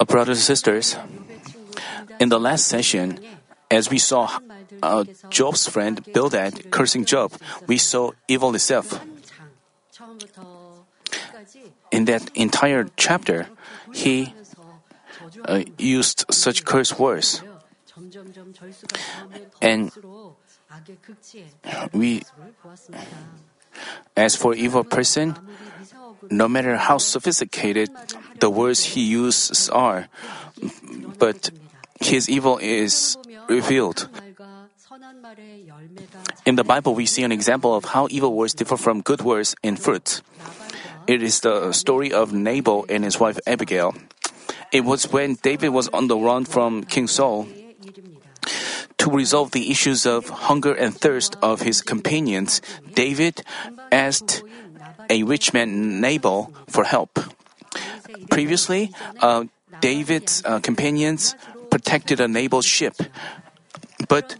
[0.00, 0.96] Uh, brothers and sisters,
[2.20, 3.18] in the last session,
[3.70, 4.38] as we saw
[4.82, 7.32] uh, Job's friend Bildad cursing Job,
[7.66, 9.00] we saw evil itself.
[11.90, 13.48] In that entire chapter,
[13.92, 14.34] he
[15.44, 17.42] uh, used such curse words.
[19.60, 19.90] And
[21.92, 22.22] we,
[24.16, 25.36] as for evil person,
[26.30, 27.90] no matter how sophisticated
[28.40, 30.08] the words he uses are,
[31.18, 31.50] but
[32.00, 33.16] his evil is
[33.48, 34.08] revealed.
[36.44, 39.54] In the Bible, we see an example of how evil words differ from good words
[39.62, 40.22] in fruit.
[41.06, 43.94] It is the story of Nabal and his wife Abigail.
[44.72, 47.46] It was when David was on the run from King Saul.
[48.98, 52.60] To resolve the issues of hunger and thirst of his companions,
[52.94, 53.42] David
[53.92, 54.42] asked
[55.10, 57.18] a rich man Nabal for help.
[58.30, 59.44] Previously, uh,
[59.80, 61.36] David's uh, companions
[61.70, 62.96] protected a Nabal's ship.
[64.08, 64.36] But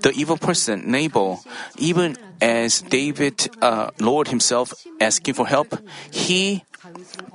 [0.00, 1.40] the evil person, Nabal,
[1.78, 5.78] even as David uh, lowered himself asking for help,
[6.10, 6.64] he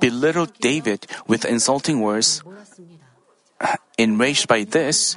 [0.00, 2.42] belittled David with insulting words.
[3.98, 5.16] Enraged by this,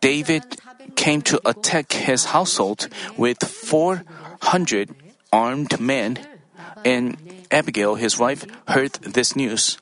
[0.00, 0.44] David
[0.96, 4.90] came to attack his household with 400
[5.32, 6.18] armed men,
[6.84, 7.16] and
[7.50, 9.78] Abigail, his wife, heard this news.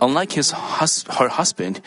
[0.00, 1.80] Unlike his hus- her husband,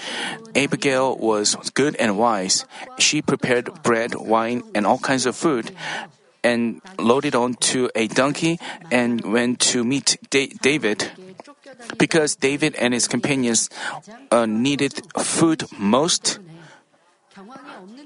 [0.55, 2.66] Abigail was good and wise.
[3.00, 5.72] She prepared bread, wine, and all kinds of food,
[6.44, 8.59] and loaded onto a donkey
[8.91, 11.11] and went to meet da- David.
[11.97, 13.69] Because David and his companions
[14.30, 16.39] uh, needed food most,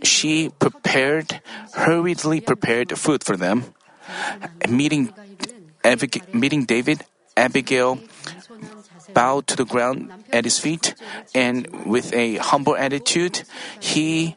[0.03, 1.41] she prepared,
[1.73, 3.73] hurriedly prepared food for them.
[4.69, 5.13] Meeting,
[5.83, 7.03] Abig- meeting David,
[7.35, 7.99] Abigail
[9.13, 10.95] bowed to the ground at his feet,
[11.33, 13.43] and with a humble attitude,
[13.79, 14.35] he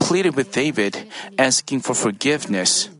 [0.00, 2.90] pleaded with David, asking for forgiveness.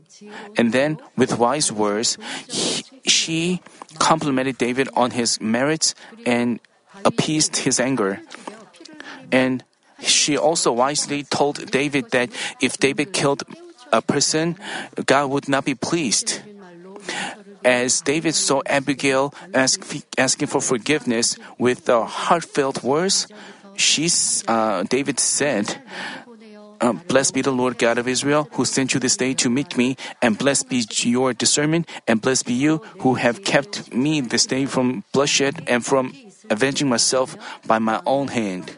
[0.57, 2.17] And then, with wise words,
[2.47, 3.61] he, she
[3.99, 5.93] complimented David on his merits
[6.25, 6.59] and
[7.05, 8.21] appeased his anger.
[9.31, 9.63] And
[10.01, 12.29] she also wisely told David that
[12.61, 13.43] if David killed
[13.91, 14.57] a person,
[15.05, 16.41] God would not be pleased.
[17.63, 19.81] As David saw Abigail ask,
[20.17, 23.27] asking for forgiveness with the heartfelt words,
[23.75, 24.09] she,
[24.47, 25.81] uh, David said,
[26.79, 29.77] uh, blessed be the Lord God of Israel, who sent you this day to meet
[29.77, 34.45] me, and blessed be your discernment, and blessed be you who have kept me this
[34.45, 36.13] day from bloodshed and from
[36.49, 38.77] avenging myself by my own hand.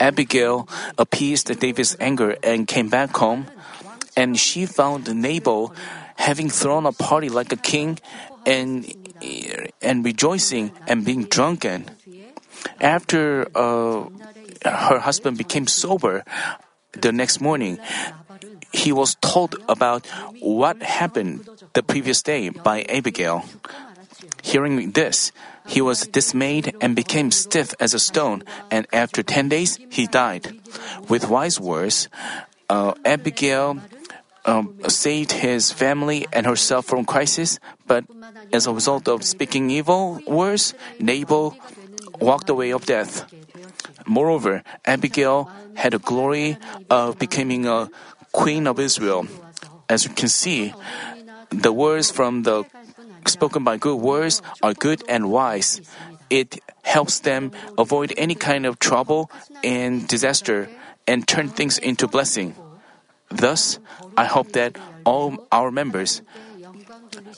[0.00, 0.68] Abigail
[0.98, 3.46] appeased David's anger and came back home,
[4.16, 5.74] and she found Nabal
[6.16, 7.98] having thrown a party like a king
[8.46, 8.86] and
[9.82, 11.90] and rejoicing and being drunken.
[12.80, 14.08] After uh,
[14.64, 16.24] her husband became sober,
[16.92, 17.78] the next morning,
[18.72, 20.06] he was told about
[20.40, 23.44] what happened the previous day by Abigail.
[24.42, 25.32] Hearing this,
[25.66, 30.58] he was dismayed and became stiff as a stone, and after 10 days, he died.
[31.08, 32.08] With wise words,
[32.68, 33.78] uh, Abigail
[34.44, 38.04] um, saved his family and herself from crisis, but
[38.52, 41.56] as a result of speaking evil words, Nabal
[42.20, 43.26] walked away of death.
[44.06, 46.56] Moreover, Abigail had the glory
[46.88, 47.90] of becoming a
[48.32, 49.26] queen of Israel.
[49.88, 50.72] As you can see,
[51.50, 52.64] the words from the
[53.28, 55.80] spoken by good words are good and wise.
[56.30, 59.30] It helps them avoid any kind of trouble
[59.62, 60.68] and disaster
[61.06, 62.54] and turn things into blessing.
[63.30, 63.78] Thus,
[64.16, 66.22] I hope that all our members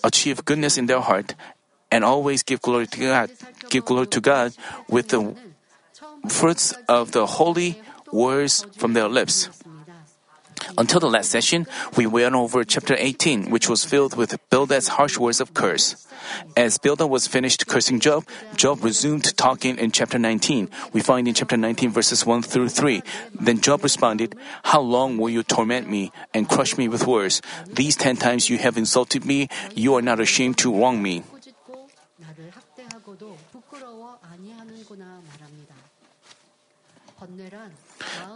[0.04, 1.34] achieve goodness in their heart
[1.90, 3.30] and always give glory to God,
[3.68, 4.52] give glory to God
[4.88, 5.34] with the
[6.28, 7.80] fruits of the holy
[8.12, 9.48] words from their lips.
[10.76, 15.18] Until the last session, we went over chapter 18, which was filled with Bildad's harsh
[15.18, 16.06] words of curse.
[16.56, 18.26] As Bildad was finished cursing Job,
[18.56, 20.68] Job resumed talking in chapter 19.
[20.92, 23.02] We find in chapter 19 verses 1 through 3.
[23.34, 27.42] Then Job responded, How long will you torment me and crush me with words?
[27.66, 31.22] These ten times you have insulted me, you are not ashamed to wrong me.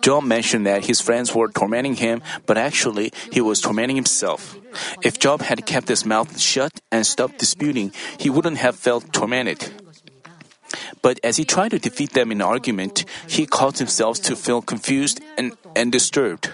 [0.02, 4.58] Job mentioned that his friends were tormenting him, but actually he was tormenting himself.
[5.02, 9.70] If Job had kept his mouth shut and stopped disputing, he wouldn't have felt tormented.
[11.02, 15.20] But as he tried to defeat them in argument, he caused himself to feel confused
[15.38, 16.50] and, and disturbed.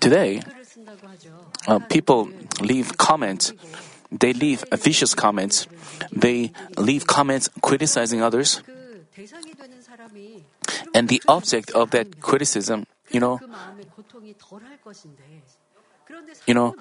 [0.00, 0.42] Today,
[1.66, 2.28] uh, people
[2.60, 3.52] leave comments.
[4.10, 5.66] They leave vicious comments.
[6.12, 8.62] They leave comments criticizing others.
[10.94, 13.40] And the object of that criticism, you know,
[16.46, 16.76] you know,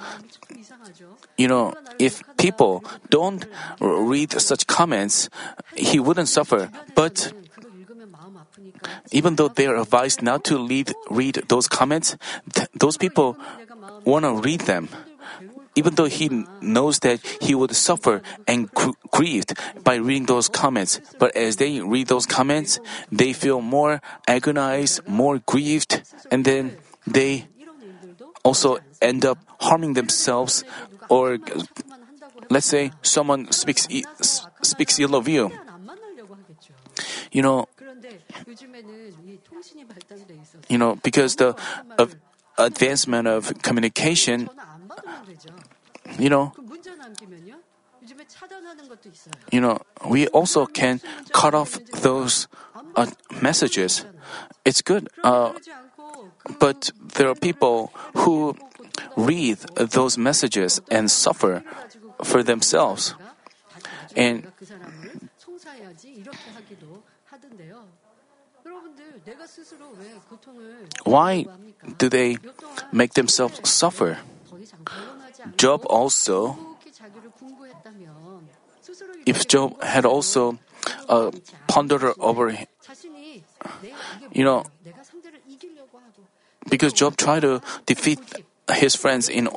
[1.38, 3.46] you know, if people don't
[3.80, 5.30] read such comments,
[5.76, 6.70] he wouldn't suffer.
[6.94, 7.34] But
[9.12, 10.58] even though they are advised not to
[11.10, 12.18] read those comments,
[12.54, 13.38] th- those people
[14.04, 14.90] want to read them.
[15.76, 21.02] Even though he knows that he would suffer and gr- grieved by reading those comments,
[21.20, 22.80] but as they read those comments,
[23.12, 26.02] they feel more agonized, more grieved,
[26.32, 27.48] and then they
[28.44, 30.64] also end up harming themselves
[31.10, 31.38] or
[32.50, 33.88] let's say someone speaks
[34.62, 35.52] speaks ill of you
[37.32, 37.68] you know
[40.70, 41.56] you know, because the
[41.98, 42.16] of
[42.58, 44.50] advancement of communication,
[46.20, 46.54] you know,
[49.52, 51.02] you know, we also can
[51.34, 52.48] cut off those
[52.96, 53.08] uh,
[53.42, 54.06] messages.
[54.64, 55.54] It's good, uh,
[56.60, 58.56] but there are people who
[59.16, 61.64] read those messages and suffer
[62.24, 63.16] for themselves.
[64.16, 64.48] And
[71.04, 71.46] why
[71.98, 72.38] do they
[72.92, 74.20] make themselves suffer?
[75.58, 76.58] Job also,
[79.26, 80.58] if Job had also
[81.10, 81.32] uh,
[81.68, 82.58] pondered over,
[84.32, 84.66] you know,
[86.70, 88.20] because Job tried to defeat
[88.74, 89.50] his friends in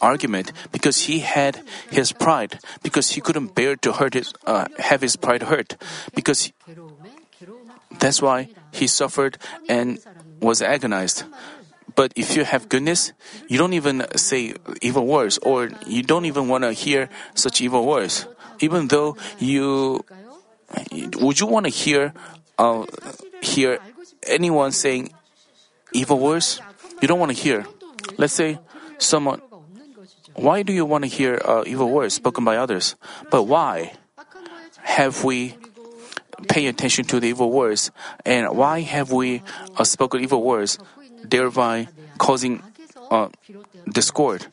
[0.00, 5.00] argument because he had his pride because he couldn't bear to hurt his uh, have
[5.00, 5.76] his pride hurt
[6.14, 6.52] because
[7.98, 9.98] that's why he suffered and
[10.40, 11.24] was agonized.
[11.94, 13.12] But if you have goodness,
[13.48, 17.86] you don't even say evil words, or you don't even want to hear such evil
[17.86, 18.26] words.
[18.60, 20.04] Even though you
[21.20, 22.14] would you want to hear
[22.58, 22.86] uh,
[23.42, 23.78] hear
[24.26, 25.12] anyone saying
[25.92, 26.60] evil words?
[27.00, 27.66] You don't want to hear.
[28.16, 28.58] Let's say
[28.98, 29.42] someone.
[30.34, 32.96] Why do you want to hear uh, evil words spoken by others?
[33.30, 33.92] But why
[34.80, 35.56] have we
[36.48, 37.90] pay attention to the evil words,
[38.24, 39.42] and why have we
[39.76, 40.78] uh, spoken evil words,
[41.22, 42.62] thereby causing
[43.10, 43.28] uh,
[43.88, 44.46] discord?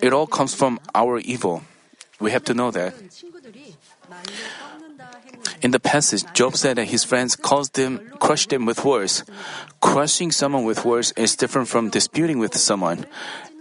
[0.00, 1.62] It all comes from our evil.
[2.20, 2.94] We have to know that.
[5.62, 9.24] In the passage, Job said that his friends caused him, crushed him with words.
[9.80, 13.06] Crushing someone with words is different from disputing with someone.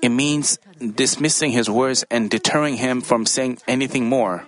[0.01, 4.45] It means dismissing his words and deterring him from saying anything more.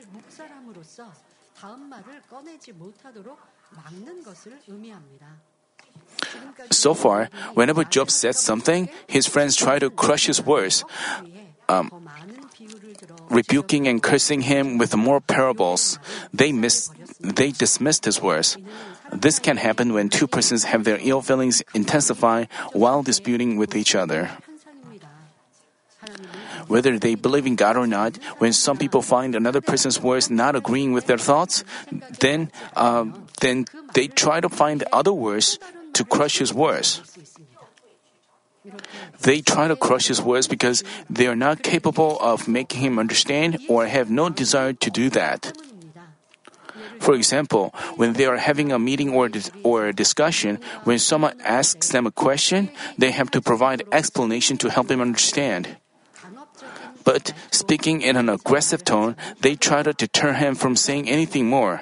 [6.72, 10.84] So far, whenever Job said something, his friends tried to crush his words,
[11.70, 11.92] um,
[13.30, 16.00] rebuking and cursing him with more parables.
[16.34, 18.58] They miss, they dismissed his words.
[19.12, 23.96] This can happen when two persons have their ill feelings intensify while disputing with each
[23.96, 24.32] other.
[26.68, 30.56] Whether they believe in God or not, when some people find another person's words not
[30.56, 31.64] agreeing with their thoughts,
[32.20, 33.06] then, uh,
[33.42, 35.60] then they try to find other words
[35.94, 37.02] to crush his words.
[39.22, 43.60] They try to crush his words because they are not capable of making him understand
[43.68, 45.52] or have no desire to do that.
[47.00, 51.36] For example, when they are having a meeting or, dis- or a discussion, when someone
[51.44, 55.76] asks them a question, they have to provide explanation to help him understand.
[57.04, 61.82] But speaking in an aggressive tone, they try to deter him from saying anything more.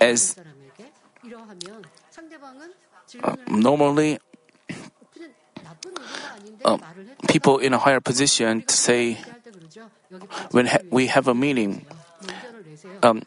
[0.00, 0.36] As
[3.22, 4.18] uh, normally,
[6.64, 6.78] uh,
[7.28, 9.18] people in a higher position say,
[10.50, 11.86] when ha- we have a meeting,
[13.02, 13.22] um,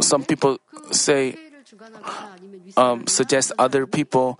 [0.00, 0.58] some people
[0.90, 1.36] say,
[2.76, 4.38] um, suggest other people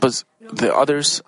[0.00, 1.22] but the others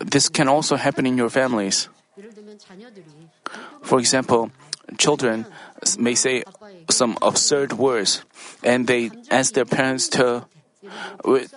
[0.00, 1.88] this can also happen in your families.
[3.82, 4.50] For example,
[4.98, 5.46] children
[5.98, 6.44] may say
[6.90, 8.24] some absurd words
[8.62, 10.46] and they ask their parents to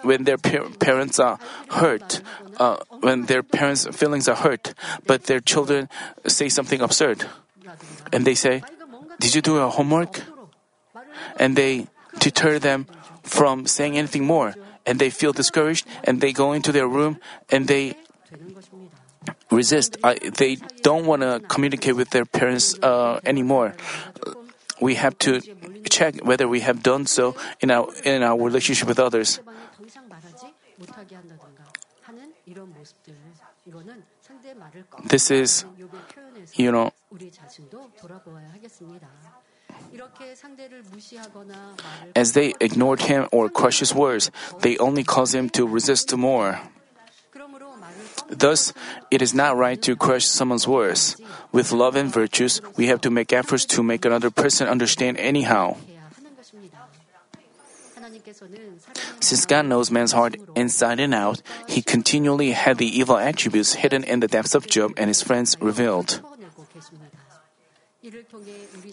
[0.03, 1.39] when their parents are
[1.69, 2.21] hurt,
[2.57, 4.73] uh, when their parents' feelings are hurt,
[5.07, 5.89] but their children
[6.27, 7.25] say something absurd.
[8.13, 8.61] And they say,
[9.19, 10.21] Did you do your homework?
[11.37, 11.87] and they
[12.19, 12.87] deter them
[13.23, 14.55] from saying anything more.
[14.85, 17.19] And they feel discouraged and they go into their room
[17.49, 17.95] and they
[19.49, 19.97] resist.
[20.03, 23.73] I, they don't want to communicate with their parents uh, anymore.
[24.81, 25.41] We have to
[25.89, 29.39] check whether we have done so in our in our relationship with others.
[35.03, 35.65] This is,
[36.53, 36.91] you know,
[42.15, 46.59] as they ignored him or crushed his words, they only caused him to resist more.
[48.29, 48.73] Thus,
[49.11, 51.15] it is not right to crush someone's words.
[51.51, 55.77] With love and virtues, we have to make efforts to make another person understand anyhow.
[59.19, 64.03] Since God knows man's heart inside and out, He continually had the evil attributes hidden
[64.03, 66.21] in the depths of Job and his friends revealed.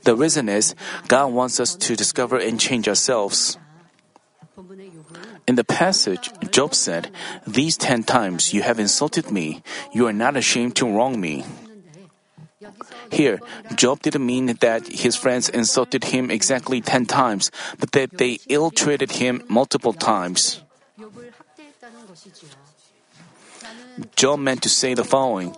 [0.03, 0.75] The reason is
[1.09, 3.59] God wants us to discover and change ourselves.
[5.47, 7.11] In the passage, Job said,
[7.47, 9.63] These ten times you have insulted me.
[9.93, 11.45] You are not ashamed to wrong me.
[13.11, 13.41] Here,
[13.75, 18.71] Job didn't mean that his friends insulted him exactly ten times, but that they ill
[18.71, 20.63] treated him multiple times.
[24.17, 25.55] Job meant to say the following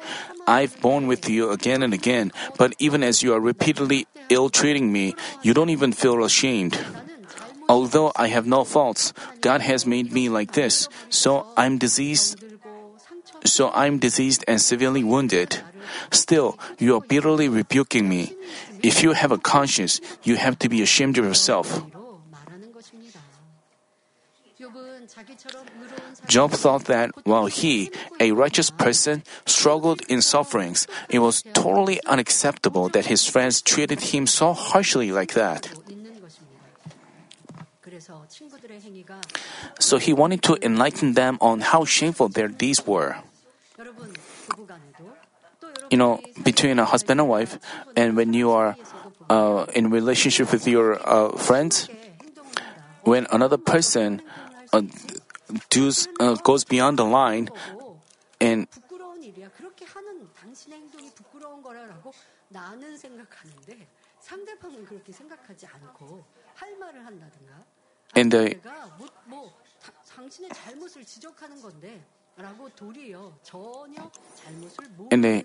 [0.46, 4.92] I've borne with you again and again, but even as you are repeatedly ill treating
[4.92, 6.78] me, you don't even feel ashamed.
[7.68, 12.36] Although I have no faults, God has made me like this, so I'm diseased.
[13.44, 15.60] So I'm diseased and severely wounded.
[16.10, 18.36] Still, you are bitterly rebuking me.
[18.82, 21.82] If you have a conscience, you have to be ashamed of yourself.
[26.26, 27.90] Job thought that while he,
[28.20, 34.26] a righteous person, struggled in sufferings, it was totally unacceptable that his friends treated him
[34.26, 35.68] so harshly like that.
[39.78, 43.16] So he wanted to enlighten them on how shameful their deeds were.
[45.90, 47.58] You know, between a husband and wife,
[47.96, 48.76] and when you are
[49.28, 51.88] uh, in relationship with your uh, friends,
[53.04, 54.22] when another person
[54.72, 54.82] uh,
[55.70, 57.48] does, uh, goes beyond the line
[58.40, 58.66] and
[68.16, 68.54] and the
[75.10, 75.44] and the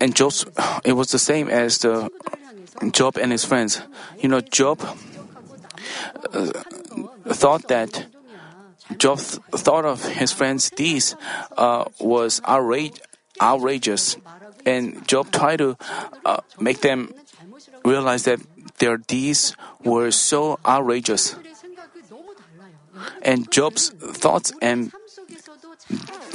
[0.00, 0.46] and Job's,
[0.84, 2.10] it was the same as the
[2.92, 3.82] Job and his friends.
[4.18, 4.80] You know, Job
[6.32, 6.46] uh,
[7.28, 8.06] thought that
[8.98, 11.16] Job th- thought of his friends' deeds
[11.56, 13.00] uh, was outrage-
[13.40, 14.16] outrageous,
[14.66, 15.76] and Job tried to
[16.24, 17.14] uh, make them
[17.84, 18.40] realize that
[18.78, 21.36] their deeds were so outrageous.
[23.22, 24.92] And Job's thoughts and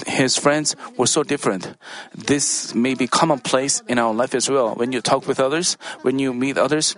[0.05, 1.75] his friends were so different.
[2.13, 4.75] This may be commonplace in our life as well.
[4.75, 6.95] When you talk with others, when you meet others,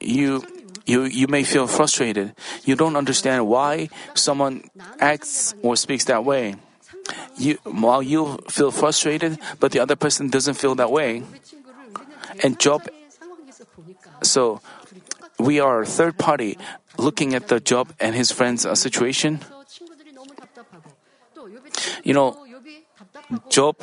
[0.00, 0.44] you
[0.84, 2.34] you, you may feel frustrated.
[2.64, 4.64] You don't understand why someone
[4.98, 6.56] acts or speaks that way.
[7.38, 11.22] You, while you feel frustrated, but the other person doesn't feel that way.
[12.42, 12.88] And Job,
[14.22, 14.60] so
[15.38, 16.58] we are third party
[16.98, 19.40] looking at the Job and his friend's uh, situation.
[22.04, 22.46] You know,
[23.48, 23.76] Job.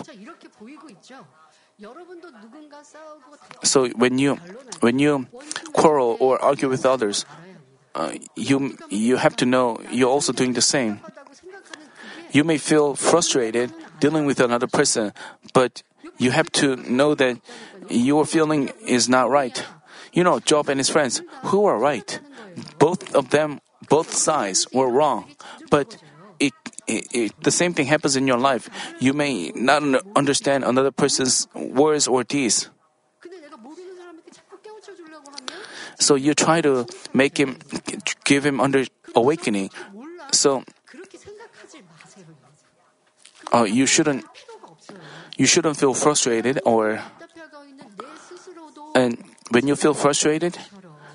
[3.63, 4.35] So when you
[4.81, 5.27] when you
[5.73, 7.25] quarrel or argue with others,
[7.95, 10.99] uh, you you have to know you're also doing the same.
[12.31, 15.13] You may feel frustrated dealing with another person,
[15.53, 15.83] but
[16.17, 17.39] you have to know that
[17.89, 19.65] your feeling is not right.
[20.13, 22.19] You know, Job and his friends, who are right?
[22.77, 25.31] Both of them, both sides were wrong,
[25.69, 25.97] but
[26.39, 26.53] it
[26.89, 28.69] it, it, the same thing happens in your life.
[28.99, 29.83] You may not
[30.15, 32.69] understand another person's words or deeds.
[35.99, 37.59] So you try to make him,
[38.23, 39.69] give him under awakening.
[40.31, 40.63] So
[43.53, 44.25] uh, you shouldn't,
[45.37, 47.03] you shouldn't feel frustrated or,
[48.95, 50.57] and when you feel frustrated,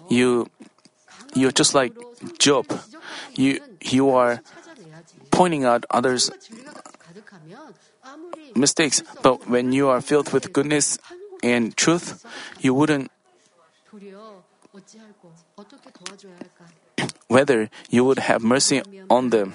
[0.09, 0.47] you,
[1.35, 1.93] you're just like
[2.39, 2.67] Job.
[3.35, 4.41] You, you are
[5.35, 6.31] pointing out others'
[8.55, 9.03] mistakes.
[9.23, 10.99] But when you are filled with goodness
[11.43, 12.25] and truth,
[12.61, 13.11] you wouldn't.
[17.29, 19.55] Whether you would have mercy on them,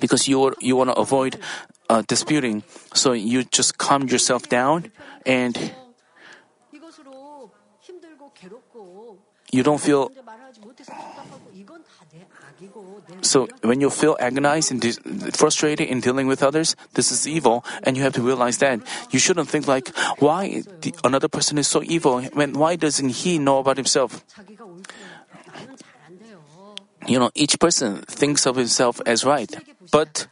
[0.00, 1.40] because you you want to avoid
[1.88, 4.92] uh, disputing, so you just calm yourself down
[5.24, 5.72] and
[9.50, 10.10] you don't feel
[13.22, 14.82] so when you feel agonized and
[15.36, 18.80] frustrated in dealing with others, this is evil, and you have to realize that.
[19.10, 19.88] You shouldn't think like,
[20.18, 24.24] why the, another person is so evil, when why doesn't he know about himself?
[27.06, 29.50] You know, each person thinks of himself as right,
[29.90, 30.28] but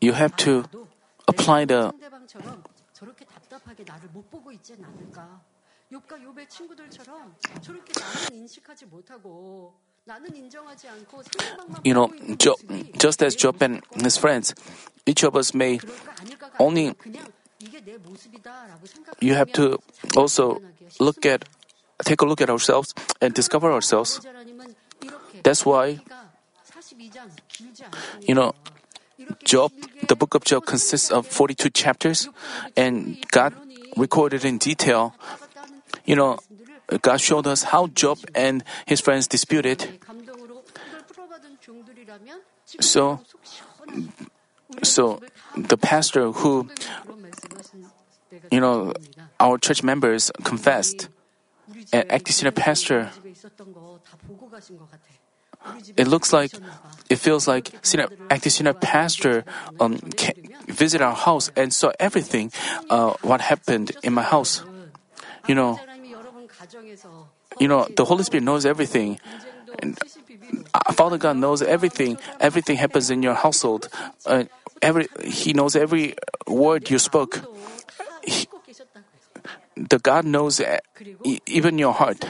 [0.00, 0.64] you have to
[1.28, 1.92] apply the
[5.91, 6.35] 상대방처럼 저렇게 답답하게 나를 못 보고 있진 않을까.
[6.35, 12.37] 욥과 욥의 친구들처럼 저렇게 나는 인식하지 못하고 나는 인정하지 않고 상대방만 you know, 보고 있는
[12.37, 14.53] Job, 모습이 just as 내 Job and 모습과 his friends,
[15.05, 18.81] each of us may 그럴까 아닐까가 only- 아니라 그냥 이게 내 모습이다라고
[19.21, 20.59] you have to 생각하면 also
[20.99, 21.45] look at
[22.03, 24.19] take a look at ourselves and discover ourselves.
[25.43, 25.99] That's why,
[28.27, 28.53] you know,
[29.45, 29.71] Job,
[30.07, 32.27] the book of Job consists of 42 chapters,
[32.75, 33.53] and God
[33.95, 35.13] recorded in detail,
[36.04, 36.38] you know,
[37.02, 39.86] God showed us how Job and his friends disputed.
[42.80, 43.20] So,
[44.82, 45.20] so
[45.56, 46.68] the pastor who,
[48.50, 48.92] you know,
[49.38, 51.08] our church members confessed,
[51.92, 53.10] and acting senior pastor,
[55.96, 56.52] it looks like,
[57.08, 59.44] it feels like senior, acting senior pastor
[59.78, 60.34] um, ca-
[60.66, 62.52] visit our house and saw everything,
[62.90, 64.62] uh, what happened in my house.
[65.50, 65.80] You know,
[67.58, 69.18] you know, the Holy Spirit knows everything.
[69.82, 69.98] And
[70.72, 72.18] uh, Father God knows everything.
[72.38, 73.88] Everything happens in your household.
[74.24, 74.44] Uh,
[74.80, 76.14] every He knows every
[76.46, 77.42] word you spoke.
[78.22, 78.46] He-
[79.74, 80.78] the God knows uh,
[81.46, 82.24] even your heart.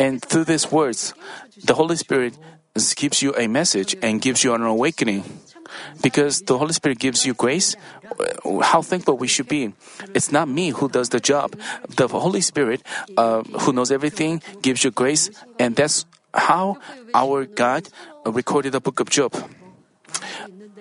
[0.00, 1.14] And through these words,
[1.62, 2.34] the Holy Spirit
[2.74, 5.24] gives you a message and gives you an awakening.
[6.02, 7.76] Because the Holy Spirit gives you grace,
[8.18, 9.72] uh, how thankful we should be.
[10.14, 11.56] It's not me who does the job.
[11.88, 12.82] The Holy Spirit,
[13.16, 16.78] uh, who knows everything, gives you grace, and that's how
[17.14, 17.88] our God
[18.26, 19.32] recorded the book of Job.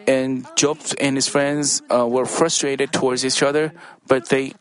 [0.07, 3.71] And Job and his friends uh, were frustrated towards each other,
[4.07, 4.53] but they,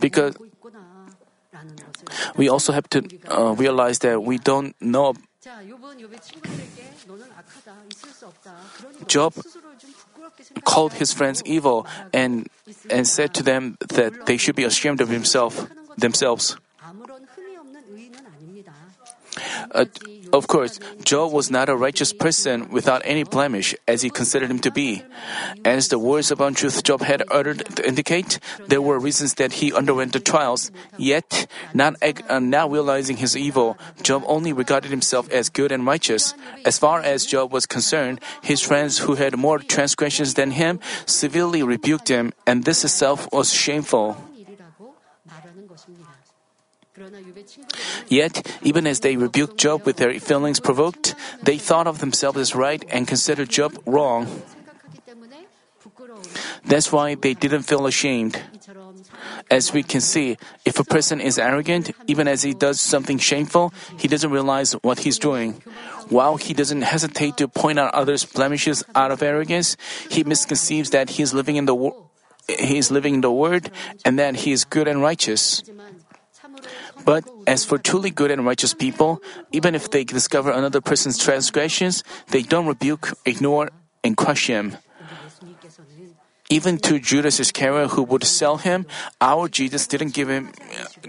[0.00, 0.36] because
[2.36, 5.14] we also have to uh, realize that we don't know.
[9.06, 9.34] Job
[10.64, 12.48] called his friends evil and
[12.90, 16.56] and said to them that they should be ashamed of himself themselves.
[19.70, 19.84] Uh,
[20.32, 24.58] of course, Job was not a righteous person without any blemish, as he considered him
[24.60, 25.02] to be.
[25.64, 30.12] As the words of untruth Job had uttered indicate, there were reasons that he underwent
[30.12, 30.70] the trials.
[30.96, 36.34] Yet, not, uh, realizing his evil, Job only regarded himself as good and righteous.
[36.64, 41.62] As far as Job was concerned, his friends who had more transgressions than him severely
[41.62, 44.16] rebuked him, and this itself was shameful.
[48.08, 52.54] Yet, even as they rebuked Job with their feelings provoked, they thought of themselves as
[52.54, 54.26] right and considered Job wrong.
[56.64, 58.42] That's why they didn't feel ashamed.
[59.50, 63.72] As we can see, if a person is arrogant, even as he does something shameful,
[63.96, 65.62] he doesn't realize what he's doing.
[66.08, 69.76] While he doesn't hesitate to point out others' blemishes out of arrogance,
[70.10, 72.10] he misconceives that he is living in the wo-
[72.48, 73.70] he is living in the word
[74.04, 75.62] and that he is good and righteous.
[77.04, 82.04] But as for truly good and righteous people, even if they discover another person's transgressions,
[82.28, 83.70] they don't rebuke, ignore,
[84.04, 84.76] and crush him.
[86.50, 88.86] Even to Judas Iscariot who would sell him,
[89.20, 90.48] our Jesus didn't give him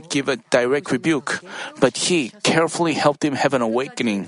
[0.09, 1.39] give a direct rebuke,
[1.79, 4.27] but he carefully helped him have an awakening.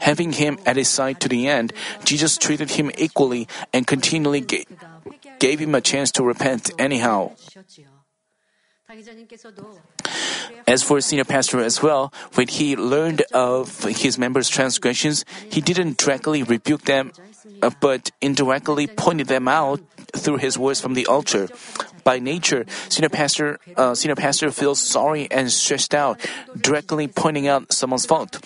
[0.00, 1.72] Having him at his side to the end,
[2.02, 4.66] Jesus treated him equally and continually ga-
[5.38, 7.38] gave him a chance to repent anyhow.
[10.66, 15.98] As for senior pastor as well, when he learned of his members' transgressions, he didn't
[15.98, 17.12] directly rebuke them,
[17.60, 19.80] uh, but indirectly pointed them out
[20.16, 21.48] through his words from the altar.
[22.02, 26.24] By nature, senior pastor, uh, senior pastor feels sorry and stressed out,
[26.58, 28.40] directly pointing out someone's fault.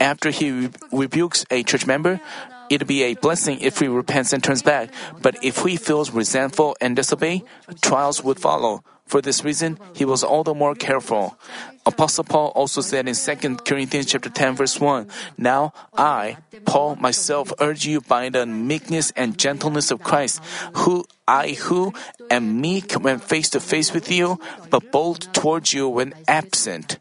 [0.00, 2.20] After he re- rebukes a church member,
[2.68, 4.90] it'd be a blessing if he repents and turns back.
[5.22, 7.44] But if he feels resentful and disobey,
[7.80, 8.82] trials would follow.
[9.08, 11.38] For this reason, he was all the more careful.
[11.86, 17.50] Apostle Paul also said in 2 Corinthians chapter 10 verse 1, Now I, Paul myself
[17.58, 20.44] urge you by the meekness and gentleness of Christ,
[20.84, 21.94] who I who
[22.30, 26.98] am meek when face to face with you, but bold towards you when absent.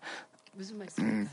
[0.95, 1.27] Mm.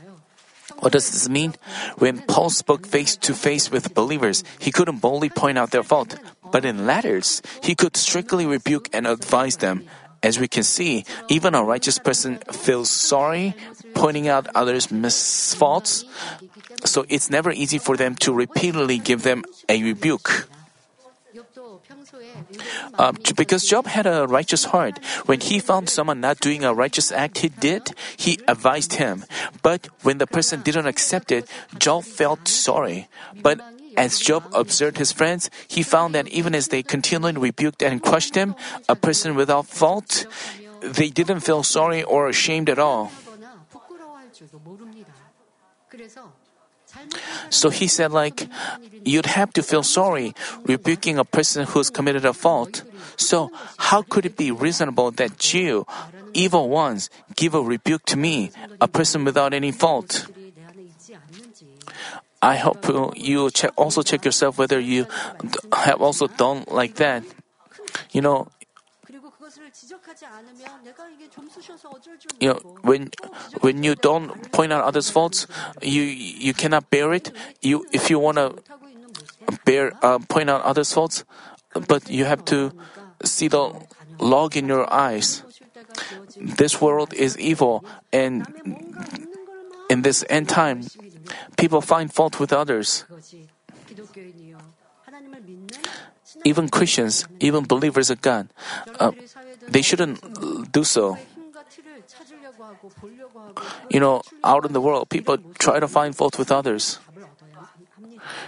[0.79, 1.55] What does this mean?
[1.97, 6.19] When Paul spoke face to face with believers, he couldn't boldly point out their fault.
[6.51, 9.87] But in letters, he could strictly rebuke and advise them.
[10.25, 13.53] As we can see, even a righteous person feels sorry,
[13.93, 14.89] pointing out others'
[15.53, 16.03] faults,
[16.83, 20.49] so it's never easy for them to repeatedly give them a rebuke.
[22.97, 24.97] Uh, because Job had a righteous heart.
[25.25, 29.25] When he found someone not doing a righteous act he did, he advised him.
[29.61, 31.45] But when the person didn't accept it,
[31.77, 33.07] Job felt sorry.
[33.35, 33.59] But
[33.97, 38.35] as Job observed his friends, he found that even as they continually rebuked and crushed
[38.35, 38.55] him,
[38.89, 40.25] a person without fault,
[40.81, 43.11] they didn't feel sorry or ashamed at all.
[47.49, 48.47] So he said, like,
[49.03, 50.33] you'd have to feel sorry
[50.65, 52.83] rebuking a person who's committed a fault.
[53.17, 55.85] So how could it be reasonable that you,
[56.33, 60.27] evil ones, give a rebuke to me, a person without any fault?
[62.41, 65.07] I hope you check, also check yourself whether you
[65.73, 67.23] have also done like that.
[68.11, 68.47] You know,
[72.39, 73.09] you know when
[73.61, 75.47] when you don't point out others' faults,
[75.81, 77.31] you you cannot bear it.
[77.61, 78.55] You if you want to
[79.65, 81.23] bear uh, point out others' faults,
[81.87, 82.73] but you have to
[83.23, 83.73] see the
[84.19, 85.43] log in your eyes.
[86.37, 88.45] This world is evil, and
[89.89, 90.83] in this end time,
[91.57, 93.05] People find fault with others.
[96.43, 98.49] Even Christians, even believers of God,
[98.99, 99.11] uh,
[99.67, 100.19] they shouldn't
[100.71, 101.17] do so.
[103.89, 106.99] You know, out in the world, people try to find fault with others.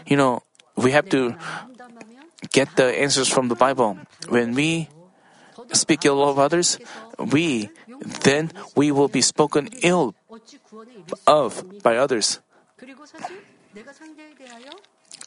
[0.05, 0.43] You know,
[0.75, 1.35] we have to
[2.51, 3.97] get the answers from the Bible.
[4.29, 4.89] When we
[5.73, 6.79] speak ill of others,
[7.17, 7.69] we
[8.23, 10.15] then we will be spoken ill
[11.25, 12.39] of by others.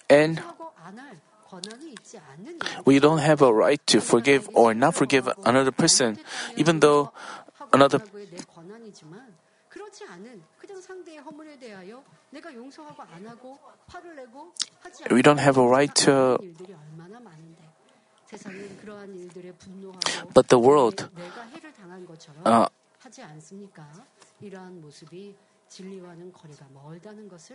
[0.09, 0.41] And
[2.85, 6.19] we don't have a right to forgive or not forgive another person,
[6.57, 7.11] even though
[7.73, 8.01] another
[15.11, 16.39] we don't have a right to.
[20.35, 21.09] But the world,
[22.45, 22.69] uh,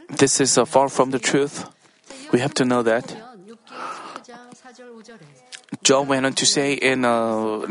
[0.10, 1.67] this is uh, far from the truth.
[2.32, 3.15] We have to know that.
[5.84, 7.65] Job went on to say in uh,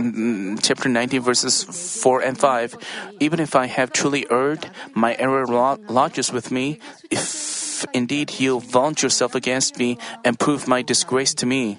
[0.60, 2.76] chapter 19, verses 4 and 5
[3.20, 6.78] Even if I have truly erred, my error lodges with me.
[7.10, 11.78] If indeed you vaunt yourself against me and prove my disgrace to me.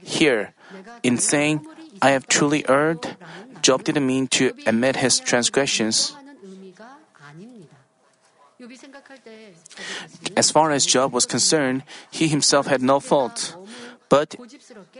[0.00, 0.54] Here,
[1.02, 1.66] in saying,
[2.02, 3.16] I have truly erred,
[3.62, 6.14] Job didn't mean to admit his transgressions.
[10.36, 13.56] As far as Job was concerned, he himself had no fault.
[14.08, 14.36] But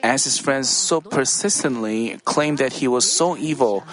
[0.03, 3.85] as his friends so persistently claimed that he was so evil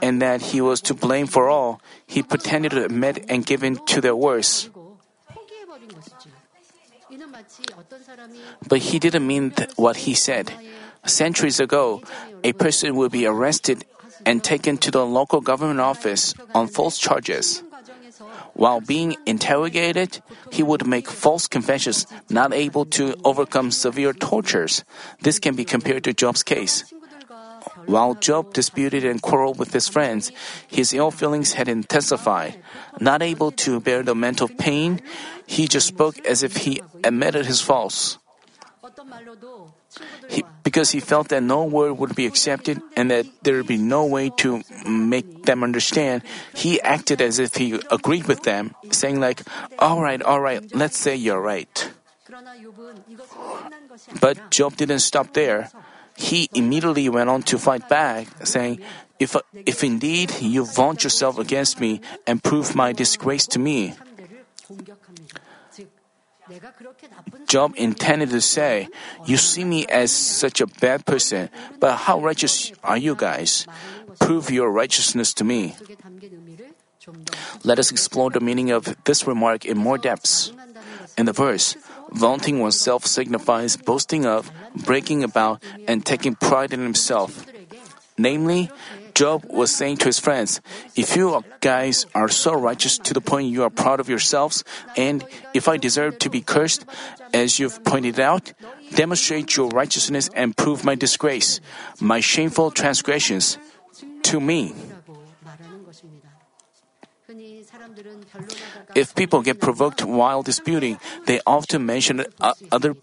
[0.00, 3.76] and that he was to blame for all, he pretended to admit and give in
[3.92, 4.70] to their words.
[8.68, 10.52] But he didn't mean th- what he said.
[11.04, 12.00] Centuries ago,
[12.42, 13.84] a person would be arrested
[14.24, 17.62] and taken to the local government office on false charges.
[18.62, 20.22] While being interrogated,
[20.52, 24.84] he would make false confessions, not able to overcome severe tortures.
[25.18, 26.86] This can be compared to Job's case.
[27.86, 30.30] While Job disputed and quarreled with his friends,
[30.68, 32.62] his ill feelings had intensified.
[33.00, 35.02] Not able to bear the mental pain,
[35.44, 38.21] he just spoke as if he admitted his faults.
[40.28, 43.76] He, because he felt that no word would be accepted and that there would be
[43.76, 46.22] no way to make them understand,
[46.54, 49.42] he acted as if he agreed with them, saying like,
[49.78, 51.90] "All right, all right, let's say you're right."
[54.20, 55.68] But Job didn't stop there.
[56.16, 58.80] He immediately went on to fight back, saying,
[59.18, 63.94] "If if indeed you vaunt yourself against me and prove my disgrace to me."
[67.46, 68.88] Job intended to say,
[69.26, 71.48] You see me as such a bad person,
[71.80, 73.66] but how righteous are you guys?
[74.20, 75.74] Prove your righteousness to me.
[77.64, 80.52] Let us explore the meaning of this remark in more depth.
[81.18, 81.76] In the verse,
[82.10, 87.44] vaunting oneself signifies boasting of, breaking about, and taking pride in himself.
[88.18, 88.70] Namely,
[89.22, 90.60] Job was saying to his friends,
[90.98, 94.64] If you guys are so righteous to the point you are proud of yourselves,
[94.96, 95.22] and
[95.54, 96.82] if I deserve to be cursed,
[97.32, 98.52] as you've pointed out,
[98.98, 101.60] demonstrate your righteousness and prove my disgrace,
[102.00, 103.62] my shameful transgressions
[104.26, 104.74] to me.
[108.98, 110.98] If people get provoked while disputing,
[111.30, 112.26] they often mention
[112.74, 112.96] other,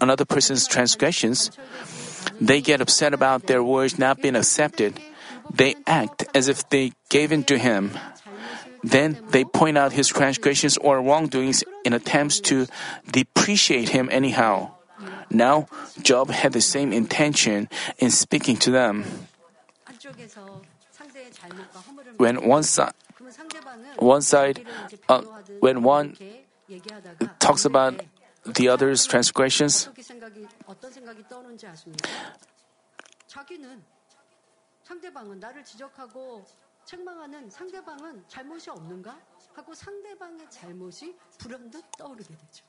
[0.00, 1.52] another person's transgressions.
[2.40, 4.96] They get upset about their words not being accepted.
[5.52, 7.92] They act as if they gave in to him.
[8.82, 12.66] Then they point out his transgressions or wrongdoings in attempts to
[13.10, 14.72] depreciate him anyhow.
[15.30, 15.68] Now,
[16.02, 19.04] Job had the same intention in speaking to them.
[22.16, 22.94] When one side,
[23.98, 24.64] one side,
[25.08, 25.22] uh,
[25.60, 26.16] when one
[27.38, 28.00] talks about
[28.44, 29.88] the other's transgressions,
[34.88, 36.46] 상대방은 나를 지적하고
[36.86, 39.20] 책망하는 상대방은 잘못이 없는가
[39.52, 42.64] 하고 상대방의 잘못이 불현듯 떠오르게 되죠.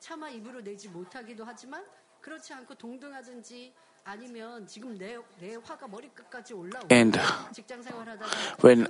[0.00, 1.84] 차마 입으로 내지 못하기도 하지만
[2.22, 7.18] 그렇지 않고 동등하든지 아니면 지금 내, 내 화가 머리끝까지 올라오고 And
[7.52, 8.30] 직장 생활하다가
[8.62, 8.86] when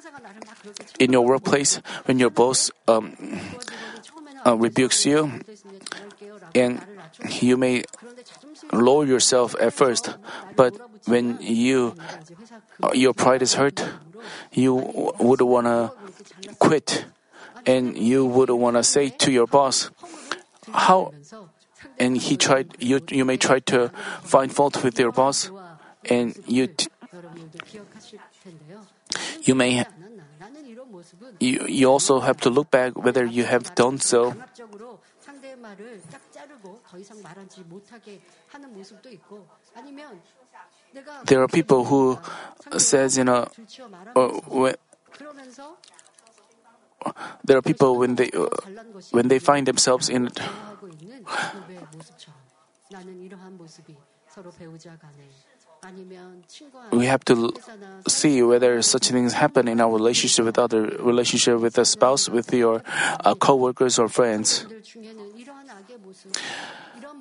[1.00, 3.16] in your workplace, when your boss um,
[4.44, 5.30] uh, rebukes you,
[6.54, 6.80] and
[7.40, 7.82] you may
[8.72, 10.10] lower yourself at first,
[10.56, 10.74] but
[11.06, 11.94] when you
[12.93, 13.83] your pride is hurt,
[14.51, 14.75] you
[15.19, 15.91] would wanna
[16.59, 17.05] quit,
[17.65, 19.89] and you would wanna say to your boss,
[20.73, 21.11] how
[21.99, 23.89] and he tried you you may try to
[24.23, 25.51] find fault with your boss
[26.09, 28.85] and you t- 여러분들도 기억하실 텐데요.
[29.47, 30.23] you may 않았나?
[30.39, 34.29] 나는 이런 모습은 you, you also have to look back whether you have done so
[34.29, 39.45] 강압적으로 상대의 말을 딱 자르고 더 이상 말하지 못하게 하는 모습도 있고
[39.75, 40.69] 아니면 내가
[41.26, 42.18] there are people who
[42.78, 43.48] says, you know,
[44.16, 44.74] uh, when,
[47.44, 48.48] there are people when they uh,
[49.10, 50.30] when they find themselves in.
[56.92, 57.52] We have to
[58.08, 62.52] see whether such things happen in our relationship with other relationship with a spouse, with
[62.54, 62.82] your
[63.20, 64.66] uh, co-workers or friends.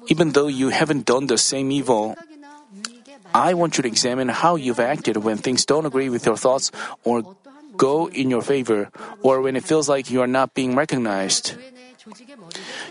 [0.07, 2.15] Even though you haven't done the same evil,
[3.33, 6.71] I want you to examine how you've acted when things don't agree with your thoughts
[7.03, 7.23] or
[7.75, 8.89] go in your favor,
[9.21, 11.55] or when it feels like you are not being recognized.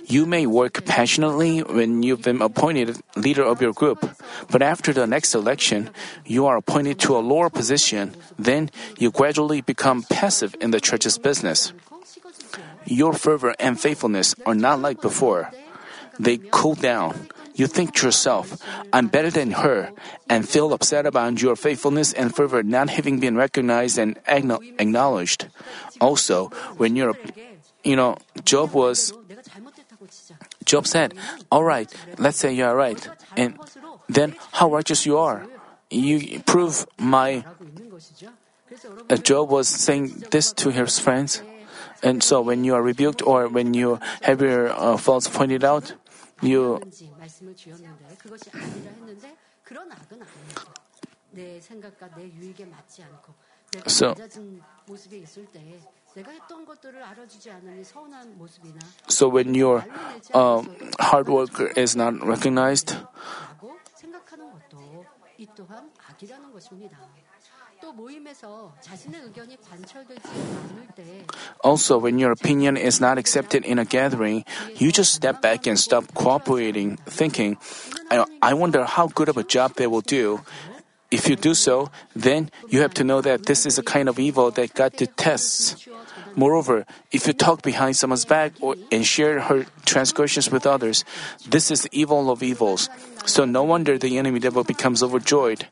[0.07, 4.03] You may work passionately when you've been appointed leader of your group,
[4.51, 5.91] but after the next election,
[6.27, 8.17] you are appointed to a lower position.
[8.39, 11.73] Then you gradually become passive in the church's business.
[12.85, 15.53] Your fervor and faithfulness are not like before,
[16.19, 17.29] they cool down.
[17.55, 18.57] You think to yourself,
[18.93, 19.93] I'm better than her,
[20.29, 25.49] and feel upset about your faithfulness and fervor not having been recognized and acknowledged.
[26.01, 27.15] Also, when you're,
[27.85, 29.13] you know, Job was,
[30.65, 31.15] Job said,
[31.51, 33.59] All right, let's say you are right, and
[34.09, 35.47] then how righteous you are.
[35.91, 37.45] You prove my.
[39.11, 41.43] Uh, Job was saying this to his friends.
[42.03, 45.93] And so, when you are rebuked or when you have your uh, faults pointed out,
[46.43, 46.81] you
[53.87, 54.15] so,
[59.09, 59.85] so when your
[60.35, 60.63] uh,
[61.01, 62.97] hard work is not recognized,
[71.65, 74.45] also when your opinion is not accepted in a gathering,
[74.77, 77.57] you just step back and stop cooperating, thinking,
[78.11, 80.41] I, I wonder how good of a job they will do.
[81.11, 84.19] If you do so, then you have to know that this is a kind of
[84.19, 85.77] evil that God detests.
[86.35, 91.05] Moreover, if you talk behind someone's back or, and share her transgressions with others,
[91.47, 92.89] this is the evil of evils.
[93.27, 95.69] So no wonder the enemy devil becomes overjoyed.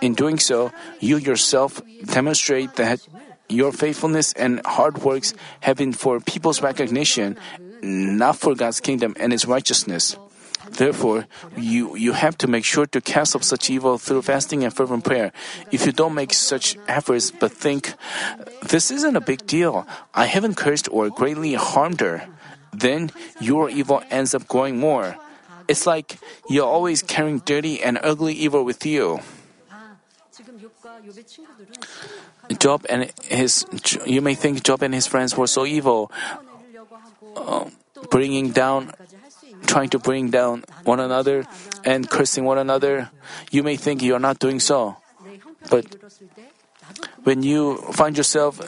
[0.00, 3.06] In doing so, you yourself demonstrate that
[3.48, 7.36] your faithfulness and hard works have been for people's recognition,
[7.82, 10.16] not for God's kingdom and His righteousness.
[10.70, 14.74] Therefore, you, you have to make sure to cast off such evil through fasting and
[14.74, 15.32] fervent prayer.
[15.70, 17.94] If you don't make such efforts but think,
[18.62, 22.26] this isn't a big deal, I haven't cursed or greatly harmed her,
[22.72, 25.16] then your evil ends up growing more.
[25.68, 29.20] It's like you're always carrying dirty and ugly evil with you.
[32.58, 33.64] Job and his,
[34.04, 36.10] you may think Job and his friends were so evil,
[37.36, 37.70] uh,
[38.10, 38.92] bringing down
[39.66, 41.46] trying to bring down one another
[41.84, 43.10] and cursing one another,
[43.50, 44.96] you may think you are not doing so.
[45.70, 45.86] But
[47.24, 48.60] when you find yourself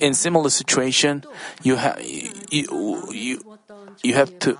[0.00, 1.24] in similar situation,
[1.62, 3.58] you have you, you
[4.02, 4.58] you have to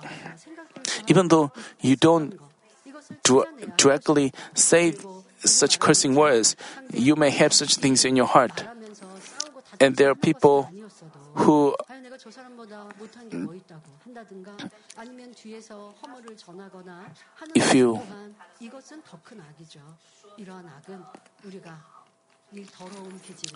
[1.06, 2.38] even though you don't
[3.76, 4.94] directly say
[5.44, 6.56] such cursing words,
[6.92, 8.64] you may have such things in your heart.
[9.80, 10.68] And there are people
[11.34, 11.76] who
[17.54, 18.00] if you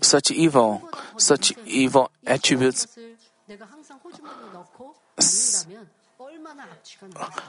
[0.01, 2.99] such evil, such evil attributes,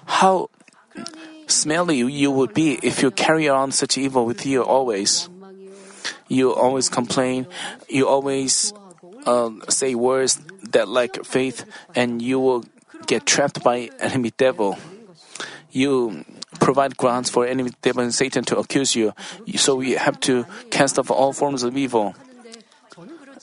[0.05, 0.49] how
[1.47, 5.29] smelly you would be if you carry on such evil with you always.
[6.27, 7.47] You always complain,
[7.89, 8.73] you always
[9.25, 10.39] uh, say words
[10.73, 12.65] that lack faith, and you will
[13.07, 14.77] get trapped by enemy devil.
[15.71, 16.25] You
[16.59, 19.13] provide grounds for enemy devil and Satan to accuse you,
[19.55, 22.13] so you have to cast off all forms of evil.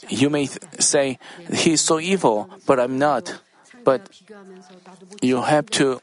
[0.09, 1.19] You may th- say,
[1.53, 3.41] He is so evil, but I'm not.
[3.85, 4.11] But
[5.23, 6.01] you have to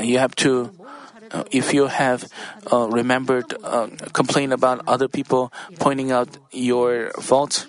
[0.00, 0.70] you have to,
[1.30, 2.28] uh, if you have
[2.72, 7.66] uh, remembered, uh, complain about other people pointing out your faults,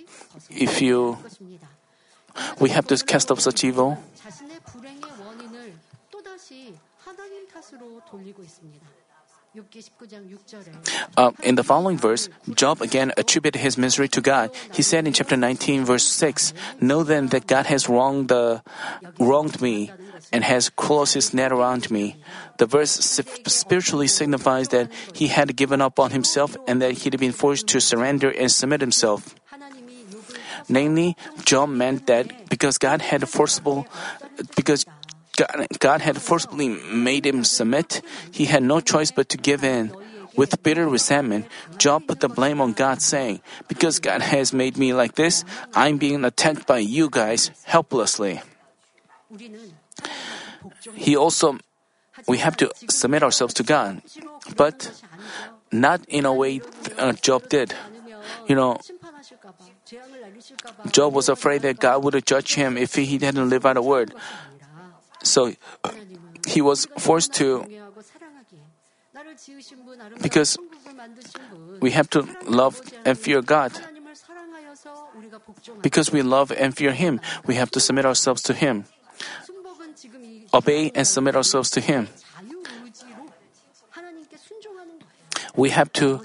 [0.50, 1.18] if you,
[2.60, 3.98] we have to cast off such evil.
[11.18, 14.52] Uh, in the following verse, Job again attributed his misery to God.
[14.74, 18.62] He said in chapter 19, verse 6, Know then that God has wronged, the,
[19.20, 19.92] wronged me
[20.32, 22.16] and has closed his net around me.
[22.58, 27.20] The verse spiritually signifies that he had given up on himself and that he had
[27.20, 29.36] been forced to surrender and submit himself.
[30.70, 33.88] Namely, Job meant that because God had forcible,
[34.56, 34.86] because
[35.38, 38.02] God, God had forcibly made him submit,
[38.32, 39.94] he had no choice but to give in.
[40.36, 44.94] With bitter resentment, Job put the blame on God, saying, Because God has made me
[44.94, 48.42] like this, I'm being attacked by you guys helplessly.
[50.96, 51.60] He also,
[52.28, 54.02] we have to submit ourselves to God,
[54.56, 54.92] but
[55.72, 56.62] not in a way
[56.98, 57.74] uh, Job did.
[58.48, 58.80] You know,
[60.92, 64.14] Job was afraid that God would judge him if he didn't live out a word.
[65.24, 65.54] So
[65.84, 65.92] uh,
[66.48, 67.66] he was forced to,
[70.22, 70.58] because
[71.82, 73.74] we have to love and fear God.
[75.82, 78.86] Because we love and fear Him, we have to submit ourselves to Him
[80.54, 82.08] obey and submit ourselves to Him.
[85.56, 86.22] We have to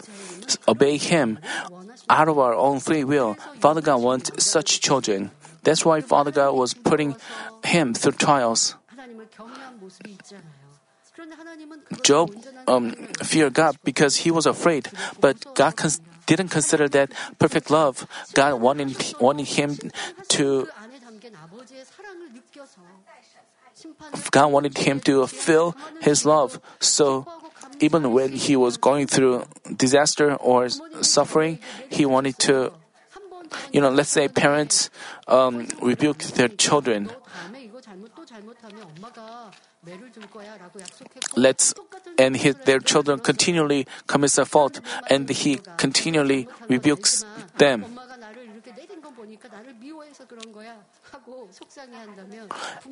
[0.69, 1.39] obey Him
[2.09, 3.35] out of our own free will.
[3.61, 5.31] Father God wants such children.
[5.63, 7.17] That's why Father God was putting
[7.65, 8.75] him through trials.
[12.03, 12.31] Job
[12.67, 14.89] um, feared God because he was afraid,
[15.21, 18.07] but God cons- didn't consider that perfect love.
[18.35, 19.79] God wanted, wanted him
[20.29, 20.69] to
[24.31, 26.61] God wanted him to feel his love.
[26.81, 27.27] So
[27.81, 29.45] even when he was going through
[29.77, 30.69] disaster or
[31.01, 31.59] suffering,
[31.91, 32.73] he wanted to,
[33.73, 34.91] you know, let's say parents
[35.27, 37.11] um, rebuke their children.
[41.37, 41.75] Let's
[42.19, 47.25] and his, their children continually commits a fault, and he continually rebukes
[47.59, 47.85] them.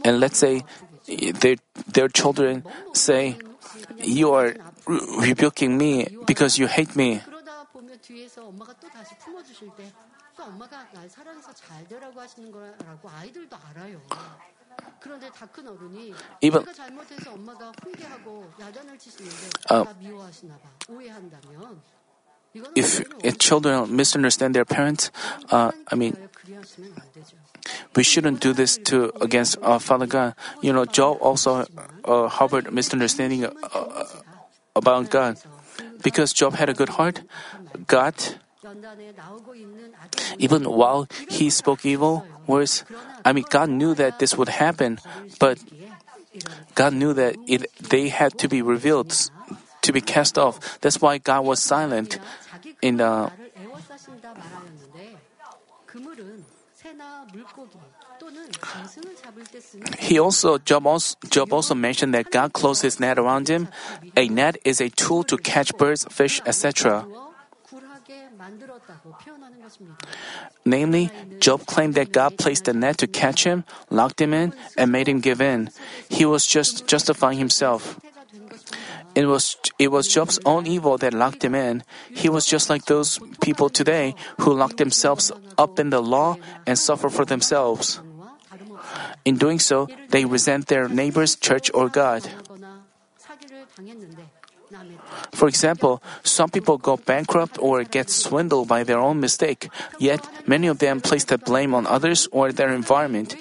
[0.04, 0.62] And let's say
[1.06, 1.56] their,
[1.88, 2.64] their children
[2.94, 3.36] say,
[3.98, 4.54] You are
[5.18, 7.20] rebuking me because you hate me.
[16.40, 16.64] Even
[19.68, 19.84] uh,
[22.74, 25.10] if, if children misunderstand their parents,
[25.50, 26.16] uh, I mean,
[27.94, 30.34] we shouldn't do this to against uh, Father God.
[30.62, 31.66] You know, Job also
[32.04, 34.04] uh, harbored misunderstanding uh,
[34.74, 35.38] about God.
[36.02, 37.22] Because Job had a good heart,
[37.86, 38.14] God,
[40.38, 42.84] even while he spoke evil words,
[43.24, 44.98] I mean, God knew that this would happen,
[45.38, 45.58] but
[46.74, 49.12] God knew that it, they had to be revealed
[49.82, 50.80] to be cast off.
[50.80, 52.18] That's why God was silent
[52.82, 53.30] in the
[59.98, 63.68] he also Job, also Job also mentioned that God closed his net around him.
[64.16, 67.06] A net is a tool to catch birds, fish, etc.
[70.64, 74.92] Namely, Job claimed that God placed a net to catch him, locked him in, and
[74.92, 75.70] made him give in.
[76.08, 78.00] He was just justifying himself.
[79.14, 81.82] It was, it was Job's own evil that locked him in.
[82.10, 86.36] He was just like those people today who lock themselves up in the law
[86.66, 88.00] and suffer for themselves.
[89.24, 92.28] In doing so, they resent their neighbor's church or God.
[95.32, 100.68] For example, some people go bankrupt or get swindled by their own mistake, yet many
[100.68, 103.34] of them place the blame on others or their environment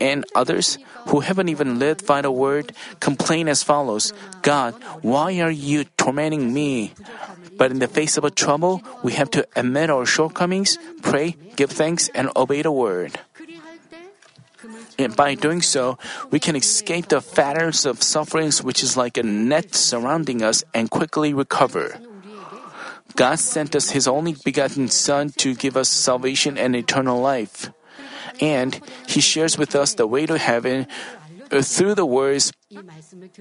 [0.00, 0.78] and others
[1.08, 6.52] who haven't even lived by the word complain as follows God, why are you tormenting
[6.52, 6.92] me?
[7.56, 11.70] But in the face of a trouble, we have to admit our shortcomings, pray, give
[11.70, 13.18] thanks, and obey the word.
[14.98, 15.98] And by doing so,
[16.30, 20.90] we can escape the fetters of sufferings, which is like a net surrounding us, and
[20.90, 22.00] quickly recover.
[23.14, 27.70] God sent us His only begotten Son to give us salvation and eternal life
[28.40, 30.86] and He shares with us the way to heaven
[31.50, 32.52] uh, through the words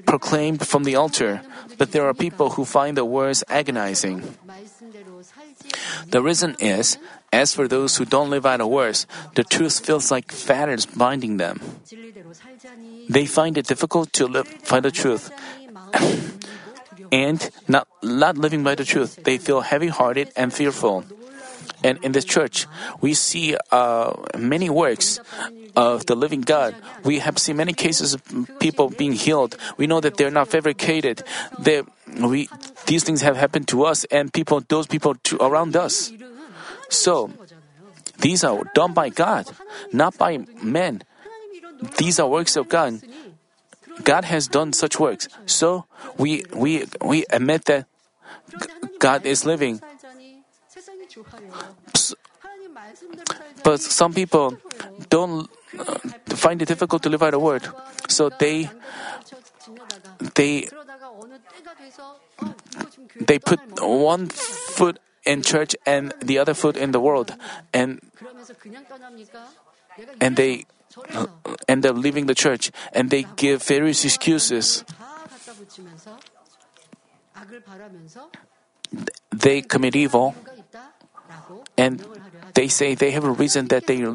[0.06, 1.42] proclaimed from the altar.
[1.78, 4.24] But there are people who find the words agonizing.
[6.10, 6.98] The reason is,
[7.34, 11.38] as for those who don't live by the words, the truth feels like fetters binding
[11.38, 11.60] them.
[13.10, 15.32] They find it difficult to live by the truth.
[17.12, 21.04] and not, not living by the truth, they feel heavy hearted and fearful.
[21.84, 22.68] And in this church,
[23.02, 25.20] we see uh, many works
[25.76, 26.76] of the living God.
[27.04, 28.24] We have seen many cases of
[28.60, 29.58] people being healed.
[29.78, 31.24] We know that they're not fabricated.
[31.60, 31.84] They,
[32.20, 32.50] we,
[32.86, 36.12] these things have happened to us and people, those people to, around us.
[36.90, 37.32] So,
[38.20, 39.50] these are done by God,
[39.92, 41.04] not by men.
[41.98, 43.02] These are works of God.
[44.04, 45.28] God has done such works.
[45.46, 45.86] So
[46.18, 47.88] we we we admit that
[49.00, 49.82] God is living.
[53.64, 54.58] But some people
[55.10, 57.68] don't uh, find it difficult to live out the word,
[58.08, 58.70] so they
[60.36, 60.68] they
[63.20, 67.34] they put one foot in church and the other foot in the world,
[67.74, 68.00] and
[70.22, 70.66] and they
[71.68, 74.84] end up leaving the church, and they give various excuses.
[79.32, 80.36] They commit evil
[81.78, 82.04] and
[82.54, 84.06] they say they have a reason that they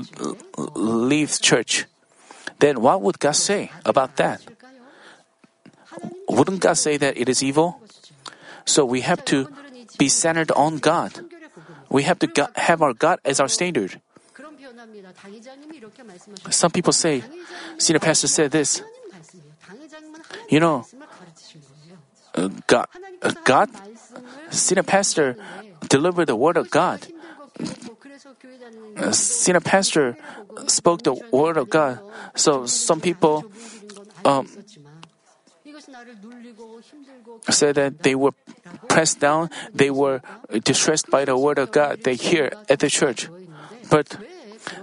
[0.74, 1.86] leave church,
[2.58, 4.40] then what would God say about that?
[6.28, 7.80] Wouldn't God say that it is evil?
[8.64, 9.48] So we have to
[9.98, 11.20] be centered on God.
[11.88, 14.00] We have to have our God as our standard.
[16.50, 17.22] Some people say,
[17.78, 18.82] Senior Pastor said this.
[20.48, 20.86] You know,
[22.34, 22.86] uh, God,
[23.22, 23.70] uh, God,
[24.50, 25.36] Senior Pastor
[25.88, 27.06] delivered the word of God
[29.12, 30.16] senior pastor
[30.66, 32.00] spoke the word of God.
[32.34, 33.44] So some people
[34.24, 34.48] um,
[37.48, 38.32] said that they were
[38.88, 40.20] pressed down, they were
[40.64, 43.28] distressed by the word of God they hear at the church.
[43.90, 44.16] But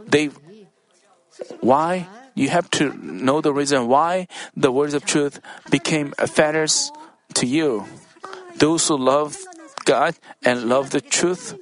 [0.07, 0.29] they,
[1.61, 2.07] why?
[2.35, 6.91] You have to know the reason why the words of truth became fetters
[7.35, 7.85] to you.
[8.57, 9.37] Those who love
[9.85, 11.57] God and love the truth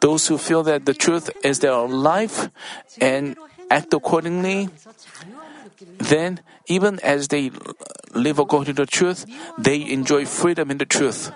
[0.00, 2.48] those who feel that the truth is their life
[3.00, 3.36] and
[3.70, 4.68] act accordingly,
[5.98, 7.50] then, even as they
[8.14, 9.26] live according to the truth,
[9.58, 11.32] they enjoy freedom in the truth.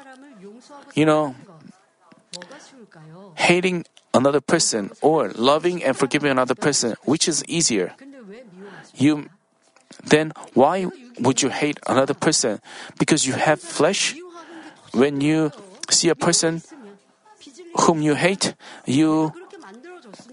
[0.94, 1.34] You know,
[3.34, 3.84] hating
[4.14, 7.94] another person or loving and forgiving another person, which is easier?
[8.94, 9.28] You
[10.04, 10.86] then why
[11.18, 12.60] would you hate another person?
[12.98, 14.16] Because you have flesh?
[14.92, 15.52] When you
[15.90, 16.62] see a person,
[17.74, 18.54] whom you hate,
[18.86, 19.32] you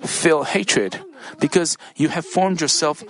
[0.04, 1.00] feel hatred
[1.40, 3.04] because you have formed yourself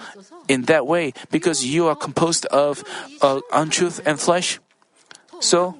[0.48, 2.84] in that way because you are composed of
[3.22, 4.60] uh, untruth and flesh.
[5.40, 5.76] So,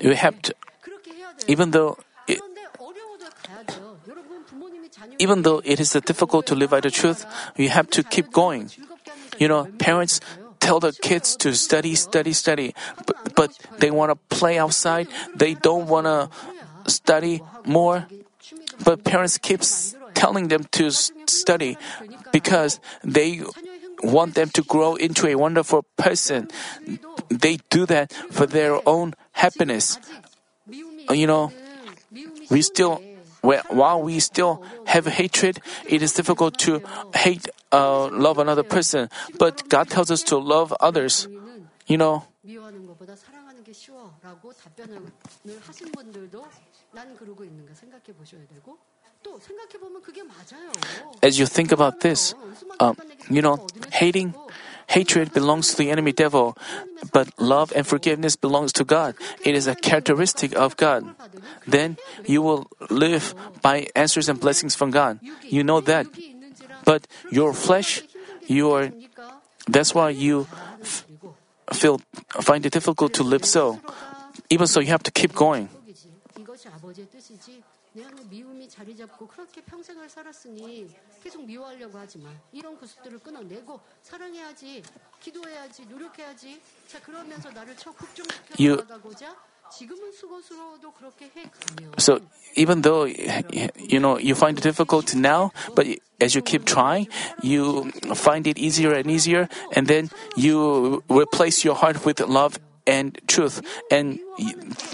[0.00, 0.54] you have to,
[1.46, 1.98] even though
[5.18, 8.70] even though it is difficult to live by the truth, you have to keep going.
[9.38, 10.20] You know, parents
[10.60, 12.74] tell the kids to study, study, study,
[13.06, 15.08] but, but they want to play outside.
[15.34, 16.30] They don't want to
[16.90, 18.06] study more.
[18.84, 19.60] But parents keep
[20.14, 21.76] telling them to study
[22.32, 23.42] because they
[24.02, 26.48] want them to grow into a wonderful person.
[27.28, 29.98] They do that for their own happiness.
[31.08, 31.52] Uh, You know,
[32.50, 33.02] we still,
[33.42, 36.80] while we still have hatred, it is difficult to
[37.14, 39.08] hate, uh, love another person,
[39.38, 41.28] but God tells us to love others.
[41.86, 42.24] You know,
[51.22, 52.34] as you think about this,
[52.80, 52.96] um,
[53.28, 54.34] you know, hating,
[54.88, 56.56] hatred belongs to the enemy devil,
[57.12, 59.14] but love and forgiveness belongs to God.
[59.44, 61.04] It is a characteristic of God.
[61.66, 65.20] Then you will live by answers and blessings from God.
[65.44, 66.06] You know that.
[66.89, 68.03] 여기 있는지라 But your flesh,
[68.49, 70.45] you are, 그러니까 that's why you
[70.81, 71.05] f-
[71.73, 71.97] feel,
[72.41, 73.79] find it difficult to live so.
[74.49, 75.69] Even so, you have to keep going.
[75.87, 77.63] 이지 이것이 아버지의 뜻이지
[77.93, 80.89] 내 안에 미움이 자리 잡고 그렇게 평생을 살았으니
[81.23, 82.29] 계속 미워하려고 하지 마.
[82.51, 84.83] 이런 구습들을 끊어내고 사랑해야지,
[85.21, 86.61] 기도해야지, 노력해야지.
[86.87, 89.33] 자 그러면서 나를 척 흡종시켜 You- 나가고자
[91.98, 92.20] So
[92.54, 95.86] even though you know you find it difficult now, but
[96.20, 97.08] as you keep trying,
[97.42, 103.18] you find it easier and easier, and then you replace your heart with love and
[103.28, 103.62] truth.
[103.90, 104.18] And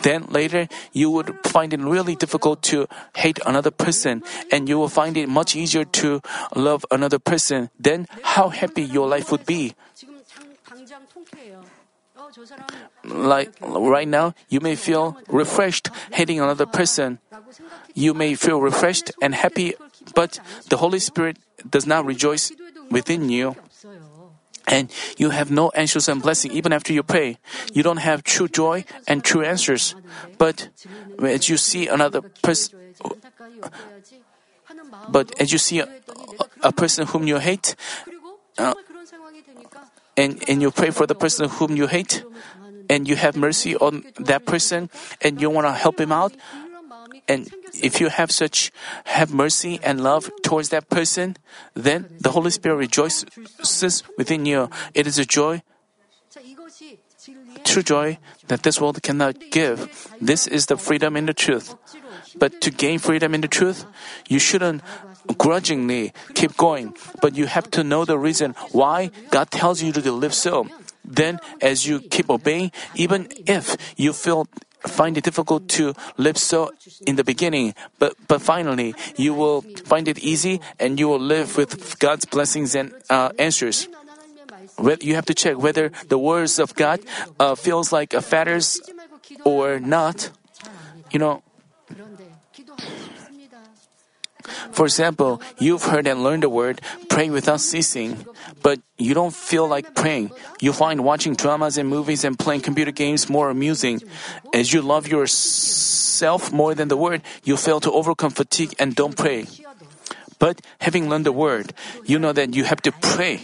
[0.03, 4.23] then later, you would find it really difficult to hate another person,
[4.53, 6.21] and you will find it much easier to
[6.55, 7.71] love another person.
[7.81, 9.75] Then, how happy your life would be!
[13.05, 17.19] Like right now, you may feel refreshed hating another person.
[17.95, 19.75] You may feel refreshed and happy,
[20.15, 21.39] but the Holy Spirit
[21.69, 22.53] does not rejoice
[22.91, 23.57] within you.
[24.67, 27.39] And you have no answers and blessing even after you pray.
[27.73, 29.95] You don't have true joy and true answers.
[30.39, 30.69] But
[31.23, 32.79] as you see another person,
[35.09, 35.89] but as you see a,
[36.63, 37.77] a person whom you hate,
[38.59, 38.75] uh,
[40.17, 42.25] and, and you pray for the person whom you hate,
[42.89, 44.91] and you have mercy on that person,
[45.21, 46.33] and you want to help him out,
[47.29, 48.71] and if you have such
[49.05, 51.37] have mercy and love towards that person,
[51.75, 54.71] then the Holy Spirit rejoices within you.
[54.95, 55.63] It is a joy,
[57.65, 59.91] true joy that this world cannot give.
[60.21, 61.75] This is the freedom in the truth.
[62.39, 63.87] But to gain freedom in the truth,
[64.29, 64.83] you shouldn't
[65.39, 70.13] grudgingly keep going, but you have to know the reason why God tells you to
[70.13, 70.69] live so.
[71.05, 74.49] Then, as you keep obeying, even if you feel
[74.87, 76.71] find it difficult to live so
[77.07, 81.57] in the beginning, but, but finally you will find it easy and you will live
[81.57, 83.89] with God's blessings and uh, answers.
[85.01, 87.01] You have to check whether the words of God
[87.41, 88.81] uh, feels like a fetters
[89.45, 90.31] or not.
[91.11, 91.43] You know.
[94.73, 98.25] For example, you've heard and learned the word, pray without ceasing,
[98.63, 100.31] but you don't feel like praying.
[100.61, 104.03] You find watching dramas and movies and playing computer games more amusing.
[104.53, 109.17] As you love yourself more than the word, you fail to overcome fatigue and don't
[109.17, 109.47] pray.
[110.39, 111.73] But having learned the word,
[112.05, 113.41] you know that you have to pray.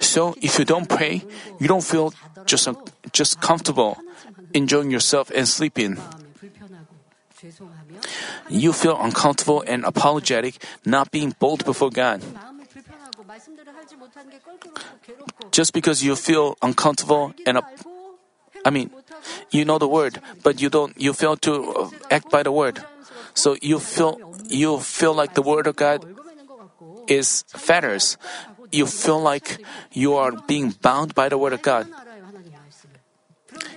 [0.00, 1.22] So if you don't pray,
[1.60, 2.12] you don't feel
[2.44, 2.68] just,
[3.12, 3.98] just comfortable
[4.54, 5.98] enjoying yourself and sleeping.
[8.48, 12.22] You feel uncomfortable and apologetic, not being bold before God.
[15.50, 17.60] Just because you feel uncomfortable and
[18.64, 18.90] I mean,
[19.50, 20.94] you know the word, but you don't.
[21.00, 22.78] You fail to uh, act by the word,
[23.34, 26.06] so you feel you feel like the word of God
[27.08, 28.16] is fetters.
[28.70, 29.58] You feel like
[29.92, 31.88] you are being bound by the word of God.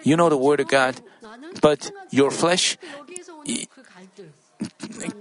[0.04, 1.02] You know the word of God,
[1.62, 2.78] but your flesh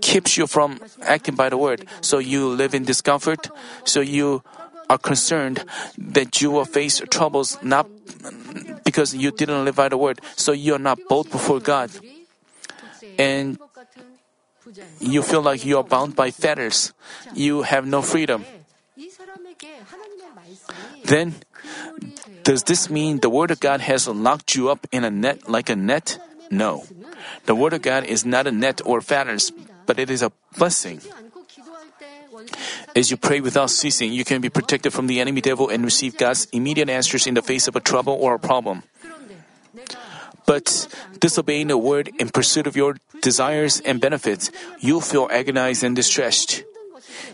[0.01, 1.87] keeps you from acting by the word.
[2.01, 3.51] So you live in discomfort.
[3.85, 4.43] So you
[4.89, 5.65] are concerned
[5.99, 7.89] that you will face troubles not
[8.85, 10.21] because you didn't live by the word.
[10.37, 11.91] So you are not bold before God.
[13.19, 13.59] And
[15.01, 16.93] you feel like you are bound by fetters.
[17.35, 18.45] You have no freedom.
[21.05, 21.35] Then,
[22.45, 25.69] does this mean the word of God has locked you up in a net like
[25.69, 26.19] a net?
[26.51, 26.85] No.
[27.47, 29.53] The Word of God is not a net or fetters,
[29.87, 31.01] but it is a blessing.
[32.95, 36.17] As you pray without ceasing, you can be protected from the enemy devil and receive
[36.17, 38.83] God's immediate answers in the face of a trouble or a problem.
[40.47, 40.87] But
[41.21, 46.65] disobeying the word in pursuit of your desires and benefits, you'll feel agonized and distressed.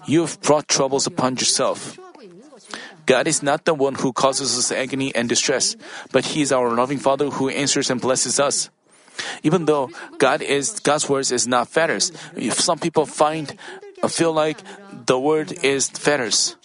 [0.07, 1.99] You've brought troubles upon yourself.
[3.07, 5.75] God is not the one who causes us agony and distress,
[6.13, 8.71] but He is our loving Father who answers and blesses us.
[9.43, 12.13] Even though God is God's word is not fetters,
[12.53, 13.57] some people find
[14.09, 14.63] feel like
[15.07, 16.57] the word is fetters.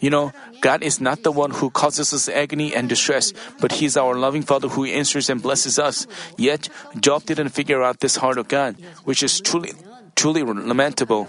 [0.00, 3.86] You know, God is not the one who causes us agony and distress, but He
[3.86, 6.06] is our loving Father who answers and blesses us.
[6.36, 9.72] Yet Job didn't figure out this heart of God, which is truly
[10.14, 11.28] truly lamentable.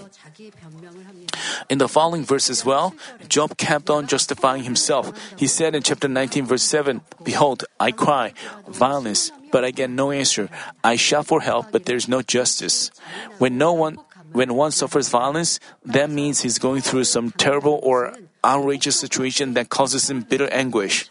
[1.69, 2.93] In the following verse as well,
[3.29, 5.13] Job kept on justifying himself.
[5.37, 8.33] He said in chapter 19, verse 7, Behold, I cry,
[8.67, 10.49] violence, but I get no answer.
[10.83, 12.89] I shout for help, but there is no justice.
[13.37, 14.01] When no one
[14.33, 19.69] when one suffers violence, that means he's going through some terrible or outrageous situation that
[19.69, 21.05] causes him bitter anguish.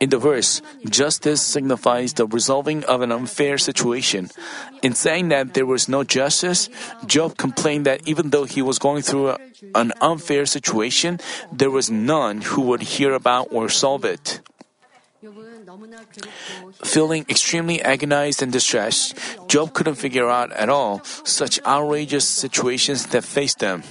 [0.00, 4.30] In the verse, justice signifies the resolving of an unfair situation.
[4.82, 6.68] In saying that there was no justice,
[7.06, 9.36] Job complained that even though he was going through
[9.74, 11.20] an unfair situation,
[11.52, 14.40] there was none who would hear about or solve it.
[16.82, 19.14] Feeling extremely agonized and distressed,
[19.48, 23.82] Job couldn't figure out at all such outrageous situations that faced them.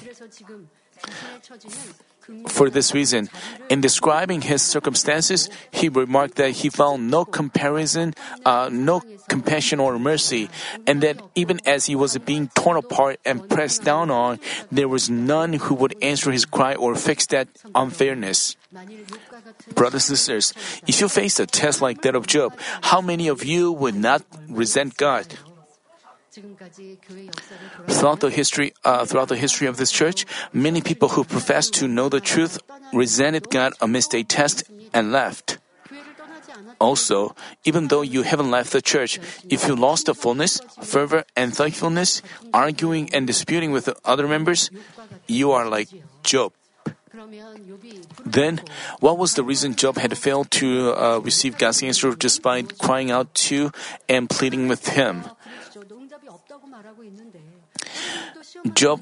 [2.48, 3.30] For this reason,
[3.70, 8.14] in describing his circumstances, he remarked that he found no comparison,
[8.46, 10.50] uh, no compassion or mercy,
[10.88, 14.40] and that even as he was being torn apart and pressed down on,
[14.72, 18.56] there was none who would answer his cry or fix that unfairness.
[19.74, 20.54] Brothers and sisters,
[20.88, 24.24] if you face a test like that of Job, how many of you would not
[24.48, 25.26] resent God
[27.88, 31.88] Throughout the history, uh, throughout the history of this church, many people who professed to
[31.88, 32.60] know the truth
[32.94, 34.64] resented God amidst a test
[34.94, 35.58] and left.
[36.80, 39.20] Also, even though you haven't left the church,
[39.50, 42.22] if you lost the fullness, fervor, and thankfulness,
[42.54, 44.72] arguing and disputing with other members,
[45.28, 45.90] you are like
[46.24, 46.54] Job.
[48.26, 48.62] Then,
[49.00, 53.34] what was the reason Job had failed to uh, receive God's answer despite crying out
[53.50, 53.72] to
[54.08, 55.26] and pleading with him?
[58.74, 59.02] Job,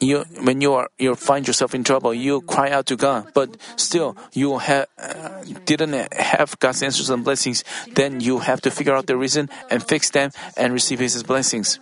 [0.00, 3.56] you, when you are you find yourself in trouble, you cry out to God, but
[3.76, 7.64] still you have uh, didn't have God's answers and blessings.
[7.94, 11.78] Then you have to figure out the reason and fix them and receive His blessings.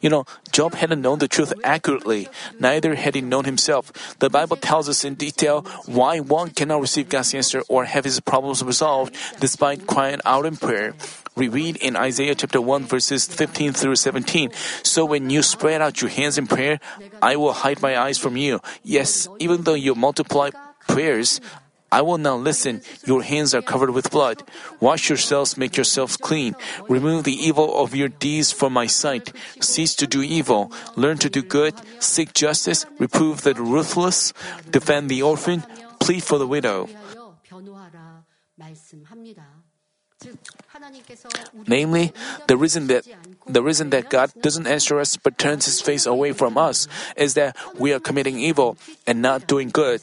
[0.00, 2.28] You know, Job hadn't known the truth accurately,
[2.58, 3.92] neither had he known himself.
[4.18, 8.20] The Bible tells us in detail why one cannot receive God's answer or have his
[8.20, 10.94] problems resolved despite crying out in prayer.
[11.36, 14.52] We read in Isaiah chapter 1 verses 15 through 17.
[14.84, 16.78] So when you spread out your hands in prayer,
[17.20, 18.60] I will hide my eyes from you.
[18.84, 20.50] Yes, even though you multiply
[20.86, 21.40] prayers,
[21.94, 22.82] I will not listen.
[23.06, 24.42] Your hands are covered with blood.
[24.82, 26.58] Wash yourselves, make yourselves clean.
[26.90, 29.30] Remove the evil of your deeds from my sight.
[29.62, 30.74] Cease to do evil.
[30.98, 31.78] Learn to do good.
[32.02, 32.84] Seek justice.
[32.98, 34.34] Reprove the ruthless.
[34.68, 35.62] Defend the orphan.
[36.02, 36.90] Plead for the widow.
[41.68, 42.12] Namely,
[42.46, 43.06] the reason that
[43.46, 47.34] the reason that God doesn't answer us but turns his face away from us is
[47.34, 48.76] that we are committing evil
[49.06, 50.00] and not doing good.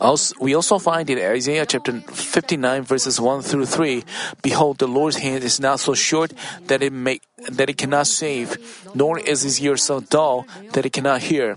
[0.00, 4.04] Also, we also find in Isaiah chapter 59 verses 1 through 3,
[4.42, 6.32] Behold, the Lord's hand is not so short
[6.66, 8.56] that it may, that it cannot save,
[8.94, 11.56] nor is his ear so dull that it cannot hear.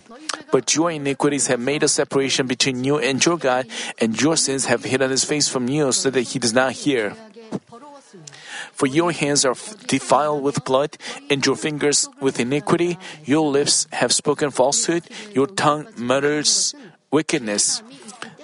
[0.52, 3.68] But your iniquities have made a separation between you and your God,
[4.00, 7.16] and your sins have hidden his face from you so that he does not hear.
[8.72, 9.56] For your hands are
[9.88, 10.98] defiled with blood,
[11.30, 12.98] and your fingers with iniquity.
[13.24, 15.04] Your lips have spoken falsehood.
[15.34, 16.76] Your tongue mutters
[17.16, 17.80] wickedness.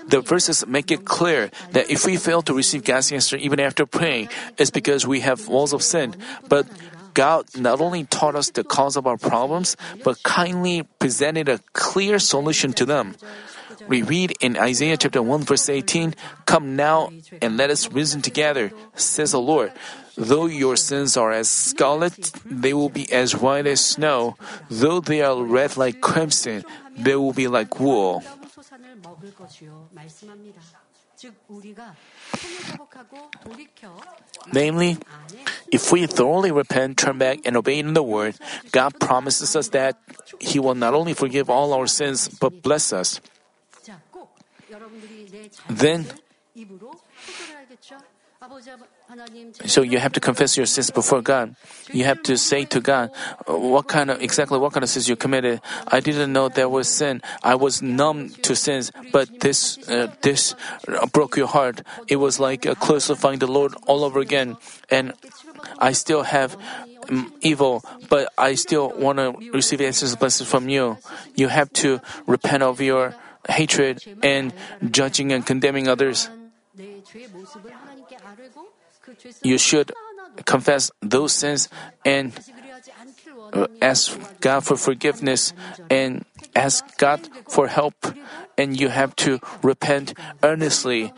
[0.07, 3.85] The verses make it clear that if we fail to receive God's answer even after
[3.85, 6.15] praying, it's because we have walls of sin.
[6.47, 6.65] But
[7.13, 12.19] God not only taught us the cause of our problems, but kindly presented a clear
[12.19, 13.19] solution to them.
[13.87, 16.15] We read in Isaiah chapter 1 verse 18,
[16.45, 17.11] Come now
[17.41, 19.71] and let us reason together, says the Lord.
[20.15, 24.35] Though your sins are as scarlet, they will be as white as snow.
[24.69, 26.63] Though they are red like crimson,
[26.95, 28.23] they will be like wool.
[29.00, 30.60] 아름다운 소산을 먹을 것이요 말씀합니다.
[31.16, 31.94] 즉 우리가
[32.40, 33.96] 통회복하고 돌이켜
[34.48, 38.36] Namely, 안에 if we thoroughly repent, turn back, and obey in the word,
[38.72, 39.96] God promises us that
[40.40, 43.20] He will not only forgive all our sins, but bless us.
[43.82, 44.36] 자, 꼭
[44.70, 46.04] 여러분들이 내 Then-
[49.65, 51.55] so you have to confess your sins before God.
[51.91, 53.11] You have to say to God,
[53.45, 55.61] what kind of, exactly what kind of sins you committed.
[55.87, 57.21] I didn't know there was sin.
[57.43, 60.55] I was numb to sins, but this, uh, this
[61.11, 61.83] broke your heart.
[62.07, 64.57] It was like uh, crucifying the Lord all over again.
[64.89, 65.13] And
[65.77, 66.57] I still have
[67.09, 70.97] um, evil, but I still want to receive answers blessings from you.
[71.35, 73.13] You have to repent of your
[73.47, 74.53] hatred and
[74.89, 76.29] judging and condemning others
[79.43, 79.91] you should
[80.45, 81.69] confess those sins
[82.05, 82.33] and
[83.53, 85.53] uh, ask God for forgiveness
[85.89, 87.95] and ask God for help.
[88.57, 90.13] And you have to repent
[90.43, 91.13] earnestly.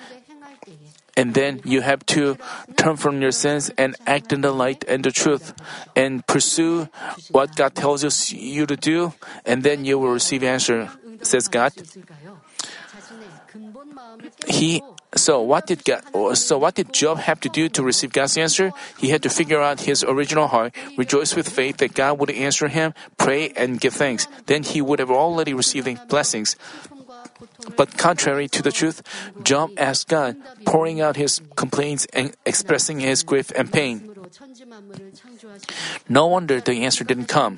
[1.15, 2.37] And then you have to
[2.75, 5.53] turn from your sins and act in the light and the truth
[5.95, 6.89] and pursue
[7.29, 9.13] what God tells you to do.
[9.45, 10.89] And then you will receive answer,
[11.21, 11.73] says God.
[14.47, 14.81] He
[15.15, 16.01] so what did God,
[16.35, 18.71] so what did Job have to do to receive God's answer?
[18.97, 22.67] He had to figure out his original heart, rejoice with faith that God would answer
[22.67, 24.27] him, pray and give thanks.
[24.47, 26.55] Then he would have already received blessings.
[27.75, 29.01] But contrary to the truth,
[29.43, 34.12] Job asked God, pouring out his complaints and expressing his grief and pain.
[36.09, 37.57] No wonder the answer didn't come.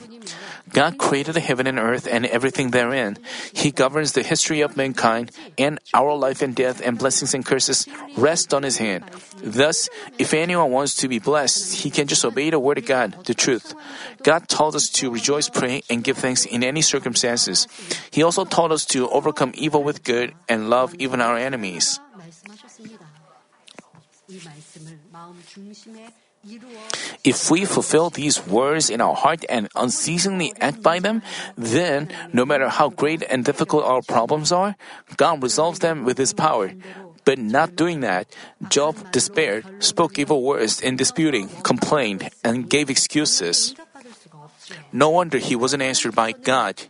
[0.74, 3.18] God created the heaven and earth and everything therein.
[3.54, 7.88] He governs the history of mankind, and our life and death and blessings and curses
[8.18, 9.06] rest on His hand.
[9.42, 13.26] Thus, if anyone wants to be blessed, he can just obey the word of God,
[13.26, 13.74] the truth.
[14.24, 17.68] God told us to rejoice, pray, and give thanks in any circumstances.
[18.12, 22.00] He also taught us to overcome evil with good and love even our enemies.
[27.24, 31.24] If we fulfill these words in our heart and unceasingly act by them,
[31.58, 34.76] then, no matter how great and difficult our problems are,
[35.18, 36.72] God resolves them with His power.
[37.26, 38.30] But not doing that,
[38.70, 43.74] Job despaired, spoke evil words in disputing, complained, and gave excuses.
[44.94, 46.84] No wonder he wasn't answered by God.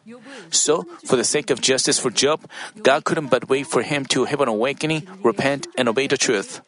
[0.52, 2.44] So, for the sake of justice for Job,
[2.84, 6.62] God couldn't but wait for him to have an awakening, repent, and obey the truth.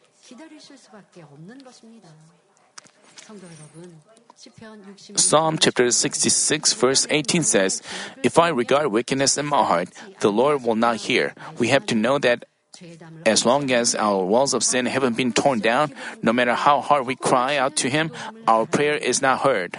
[5.14, 7.82] Psalm chapter 66 verse 18 says,
[8.22, 9.88] If I regard wickedness in my heart,
[10.20, 11.34] the Lord will not hear.
[11.58, 12.44] We have to know that
[13.26, 15.92] as long as our walls of sin haven't been torn down,
[16.22, 18.10] no matter how hard we cry out to Him,
[18.46, 19.78] our prayer is not heard.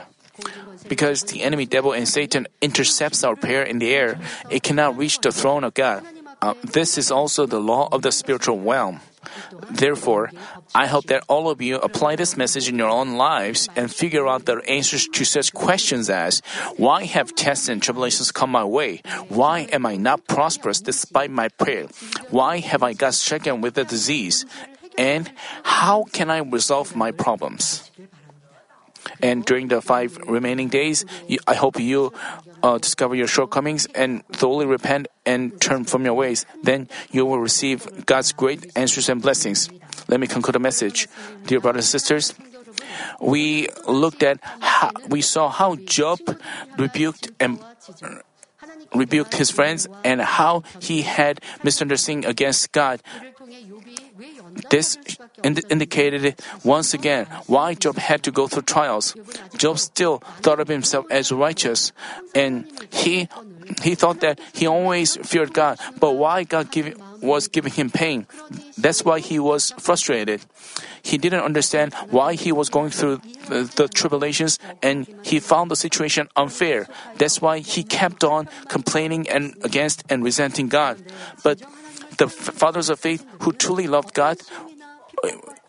[0.87, 4.19] Because the enemy devil and Satan intercepts our prayer in the air,
[4.49, 6.03] it cannot reach the throne of God.
[6.41, 9.01] Uh, this is also the law of the spiritual realm.
[9.69, 10.31] Therefore,
[10.75, 14.27] I hope that all of you apply this message in your own lives and figure
[14.27, 16.41] out the answers to such questions as
[16.77, 19.01] Why have tests and tribulations come my way?
[19.29, 21.87] Why am I not prosperous despite my prayer?
[22.29, 24.45] Why have I got stricken with a disease?
[24.97, 25.31] And
[25.63, 27.89] how can I resolve my problems?
[29.21, 31.05] And during the five remaining days,
[31.47, 32.13] I hope you
[32.63, 36.45] uh, discover your shortcomings and thoroughly repent and turn from your ways.
[36.63, 39.69] Then you will receive God's great answers and blessings.
[40.07, 41.07] Let me conclude the message.
[41.45, 42.33] Dear brothers and sisters,
[43.21, 46.19] we looked at how, we saw how Job
[46.77, 47.59] rebuked and
[48.95, 53.01] rebuked his friends and how he had misunderstanding against God.
[54.69, 54.97] This
[55.43, 59.15] ind- indicated once again why Job had to go through trials.
[59.57, 61.91] Job still thought of himself as righteous,
[62.35, 63.27] and he
[63.83, 65.79] he thought that he always feared God.
[65.99, 68.25] But why God give, was giving him pain?
[68.77, 70.41] That's why he was frustrated.
[71.01, 75.75] He didn't understand why he was going through the, the tribulations, and he found the
[75.75, 76.87] situation unfair.
[77.17, 80.97] That's why he kept on complaining and against and resenting God.
[81.43, 81.61] But
[82.19, 84.37] the fathers of faith who truly loved God,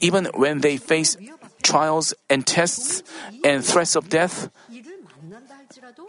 [0.01, 1.16] even when they face
[1.62, 3.03] trials and tests
[3.44, 4.51] and threats of death,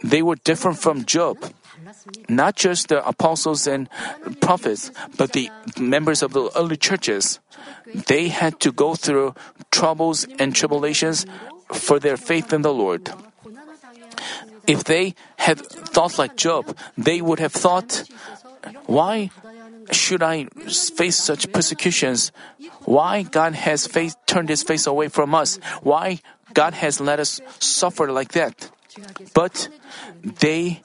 [0.02, 1.38] they were different from Job.
[2.28, 3.88] Not just the apostles and
[4.40, 7.38] prophets, but the members of the early churches.
[8.06, 9.34] They had to go through
[9.70, 11.26] troubles and tribulations
[11.72, 13.10] for their faith in the Lord.
[14.66, 18.04] If they had thought like Job, they would have thought,
[18.86, 19.30] why
[19.94, 22.32] should I face such persecutions?
[22.84, 25.58] Why God has face, turned his face away from us?
[25.82, 26.20] Why
[26.54, 28.70] God has let us suffer like that?
[29.34, 29.68] But
[30.22, 30.82] they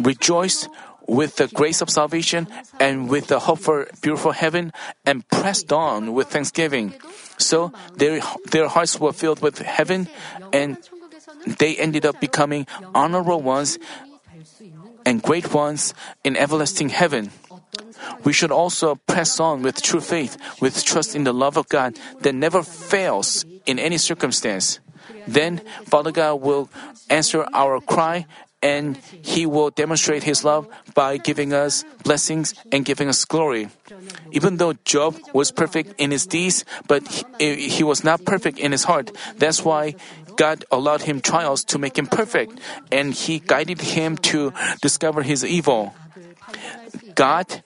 [0.00, 0.68] rejoiced
[1.06, 2.46] with the grace of salvation
[2.78, 4.72] and with the hope for beautiful heaven
[5.06, 6.94] and pressed on with thanksgiving.
[7.38, 8.20] So their,
[8.50, 10.08] their hearts were filled with heaven
[10.52, 10.76] and
[11.46, 13.78] they ended up becoming honorable ones
[15.06, 15.94] and great ones
[16.24, 17.30] in everlasting heaven.
[18.24, 21.98] We should also press on with true faith, with trust in the love of God
[22.20, 24.80] that never fails in any circumstance.
[25.26, 26.68] Then Father God will
[27.10, 28.26] answer our cry
[28.62, 33.68] and He will demonstrate His love by giving us blessings and giving us glory.
[34.32, 37.06] Even though Job was perfect in his deeds, but
[37.38, 39.10] he, he was not perfect in his heart.
[39.36, 39.94] That's why
[40.36, 42.60] God allowed him trials to make him perfect,
[42.92, 45.94] and He guided him to discover his evil.
[47.14, 47.62] God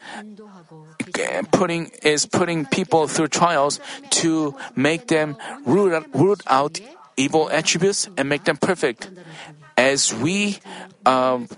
[1.50, 6.80] putting is putting people through trials to make them root out, root out
[7.16, 9.10] evil attributes and make them perfect.
[9.76, 10.58] As we
[11.06, 11.48] um,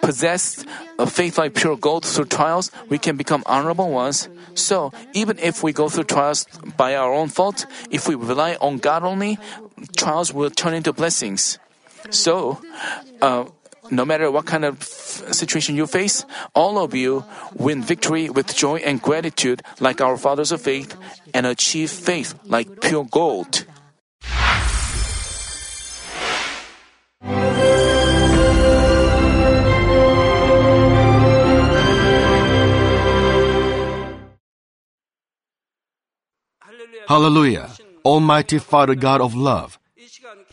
[0.00, 0.64] possess
[0.98, 4.28] a faith like pure gold through trials, we can become honorable ones.
[4.54, 6.46] So, even if we go through trials
[6.76, 9.38] by our own fault, if we rely on God only,
[9.96, 11.58] trials will turn into blessings.
[12.10, 12.60] So,
[13.20, 13.44] uh,
[13.90, 16.24] no matter what kind of situation you face,
[16.54, 17.24] all of you
[17.54, 20.96] win victory with joy and gratitude like our fathers of faith
[21.34, 23.64] and achieve faith like pure gold.
[37.10, 37.68] Hallelujah.
[38.04, 39.79] Almighty Father God of love,